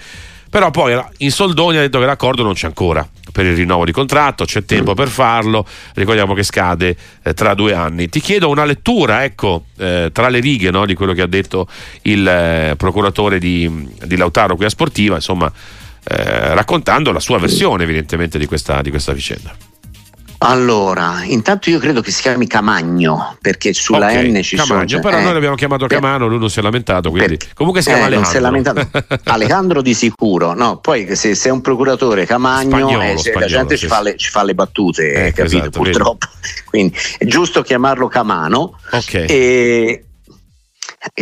[0.53, 3.93] Però poi in soldoni ha detto che l'accordo non c'è ancora per il rinnovo di
[3.93, 8.11] contratto, c'è tempo per farlo, ricordiamo che scade eh, tra due anni.
[8.11, 11.67] Ti chiedo una lettura, ecco, eh, tra le righe no, di quello che ha detto
[12.03, 15.51] il eh, procuratore di, di Lautaro qui a Sportiva, insomma,
[16.05, 19.72] eh, raccontando la sua versione evidentemente di questa, di questa vicenda.
[20.45, 25.03] Allora, intanto io credo che si chiami Camagno, perché sulla Ok, N ci Camagno, sono.
[25.03, 27.89] però eh, noi l'abbiamo chiamato per- Camano, lui non si è lamentato, quindi comunque si
[27.89, 28.41] chiama eh, è Alejandro.
[28.41, 28.89] lamentato.
[29.31, 33.47] Alejandro di sicuro, no, poi se sei un procuratore Camagno, Spagnolo, eh, se la spagnolo,
[33.47, 35.57] gente sì, ci, fa le, ci fa le battute, eh, Ecco, capito?
[35.57, 35.91] esatto, vedi.
[35.93, 36.27] Purtroppo.
[36.67, 38.79] Quindi è giusto chiamarlo Camano.
[38.91, 39.15] Ok.
[39.15, 40.05] E,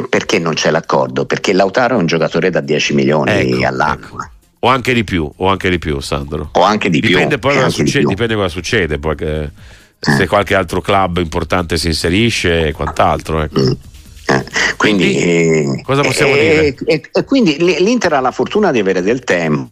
[0.09, 1.25] perché non c'è l'accordo?
[1.27, 4.31] Perché Lautaro è un giocatore da 10 milioni Ecco, all'anno.
[4.63, 6.51] O anche di più, o anche di più, Sandro.
[6.53, 7.09] O anche di più.
[7.11, 8.09] Dipende poi e cosa di succede, più.
[8.09, 9.51] dipende cosa succede, poi che-
[9.99, 13.41] se qualche altro club importante si inserisce e quant'altro.
[13.43, 13.61] Ecco.
[13.61, 14.45] Eh,
[14.77, 16.93] Quindi, eh, cosa possiamo e- dire?
[16.97, 19.71] E, e quindi l'Inter ha la fortuna di avere del tempo.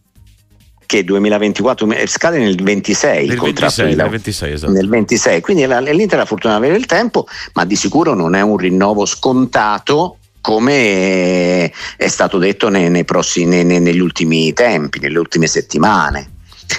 [0.85, 4.73] Che 2024 eh, scade nel 26 il Nel contratto 26, di nel Lau- 26, esatto.
[4.73, 5.41] nel 26.
[5.43, 8.57] Quindi l'Inter ha la fortuna di avere il tempo, ma di sicuro non è un
[8.57, 15.47] rinnovo scontato come è stato detto nei- nei prossimi- nei- negli ultimi tempi, nelle ultime
[15.47, 16.31] settimane.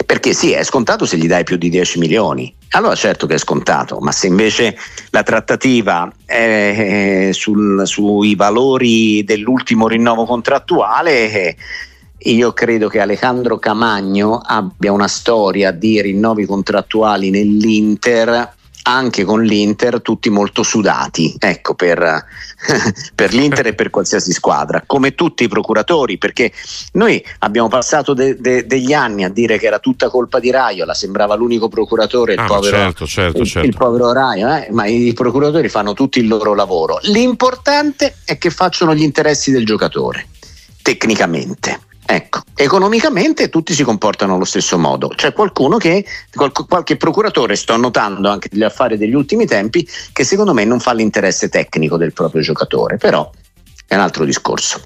[0.05, 2.53] Perché sì, è scontato se gli dai più di 10 milioni.
[2.71, 4.77] Allora certo che è scontato, ma se invece
[5.09, 11.55] la trattativa è eh, sul- sui valori dell'ultimo rinnovo contrattuale, eh,
[12.23, 18.53] io credo che Alejandro Camagno abbia una storia di rinnovi contrattuali nell'Inter,
[18.89, 21.99] anche con l'Inter, tutti molto sudati, ecco, per,
[23.13, 26.51] per l'Inter e per qualsiasi squadra, come tutti i procuratori, perché
[26.93, 30.93] noi abbiamo passato de- de- degli anni a dire che era tutta colpa di Raiola,
[30.93, 33.67] sembrava l'unico procuratore, il Ah, povero certo, certo, il, certo.
[33.67, 36.99] il povero Raio, eh, ma i procuratori fanno tutti il loro lavoro.
[37.03, 40.27] L'importante è che facciano gli interessi del giocatore,
[40.81, 41.81] tecnicamente.
[42.11, 45.09] Ecco, economicamente tutti si comportano allo stesso modo.
[45.09, 46.03] C'è qualcuno che,
[46.33, 50.79] qual- qualche procuratore, sto notando anche degli affari degli ultimi tempi, che secondo me non
[50.79, 53.29] fa l'interesse tecnico del proprio giocatore, però
[53.85, 54.81] è un altro discorso.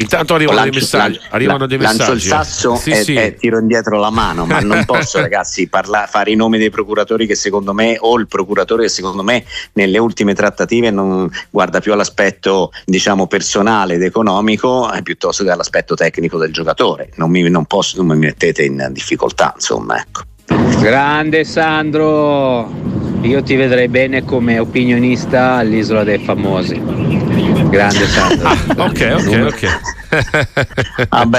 [0.00, 1.12] Intanto arrivano Lancio- dei messaggi.
[1.18, 2.14] lancio- arrivano dei lancio messaggi.
[2.24, 3.14] il sasso Sì, e, sì.
[3.14, 7.26] e tiro indietro la mano, ma non posso, ragazzi, parla- fare i nomi dei procuratori
[7.26, 9.44] che secondo me, o il procuratore che secondo me
[9.74, 15.94] nelle ultime trattative non guarda più all'aspetto diciamo personale ed economico eh, piuttosto che all'aspetto
[15.94, 17.10] tecnico del giocatore.
[17.16, 20.22] Non mi, non posso, non mi mettete in difficoltà, insomma, ecco.
[20.80, 22.68] Grande Sandro,
[23.20, 27.28] io ti vedrei bene come opinionista all'isola dei famosi.
[27.70, 28.48] Grande Sandro.
[28.50, 29.80] Ah, ok, ok, ok.
[31.08, 31.38] Vabbè.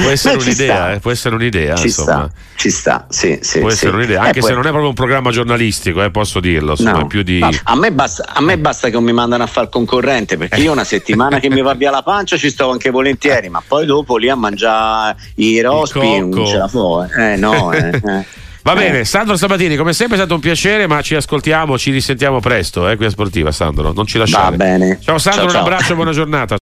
[0.00, 2.28] può essere Beh, un'idea, eh, può essere un'idea, Ci insomma.
[2.30, 3.58] sta, ci sta, sì, sì.
[3.58, 3.74] Può sì.
[3.74, 6.70] essere un'idea, Eh, anche poi- se non è proprio un programma giornalistico, eh, posso dirlo,
[6.72, 7.06] insomma, No.
[7.06, 9.72] più di a, me basta, a me basta che non mi mandano a fare il
[9.72, 13.48] concorrente perché io una settimana che mi va via la pancia ci sto anche volentieri,
[13.48, 17.04] ma poi dopo lì a mangiare i rospi non ce la fo.
[17.04, 18.24] Eh, Eh, no, eh, eh.
[18.66, 22.40] Va bene, Sandro Sabatini, come sempre è stato un piacere, ma ci ascoltiamo, ci risentiamo
[22.40, 24.56] presto, eh, qui a Sportiva, Sandro, non ci lasciare.
[24.56, 24.98] Va bene.
[25.00, 25.62] Ciao Sandro, Ciao, un ciao.
[25.62, 26.54] abbraccio, buona giornata.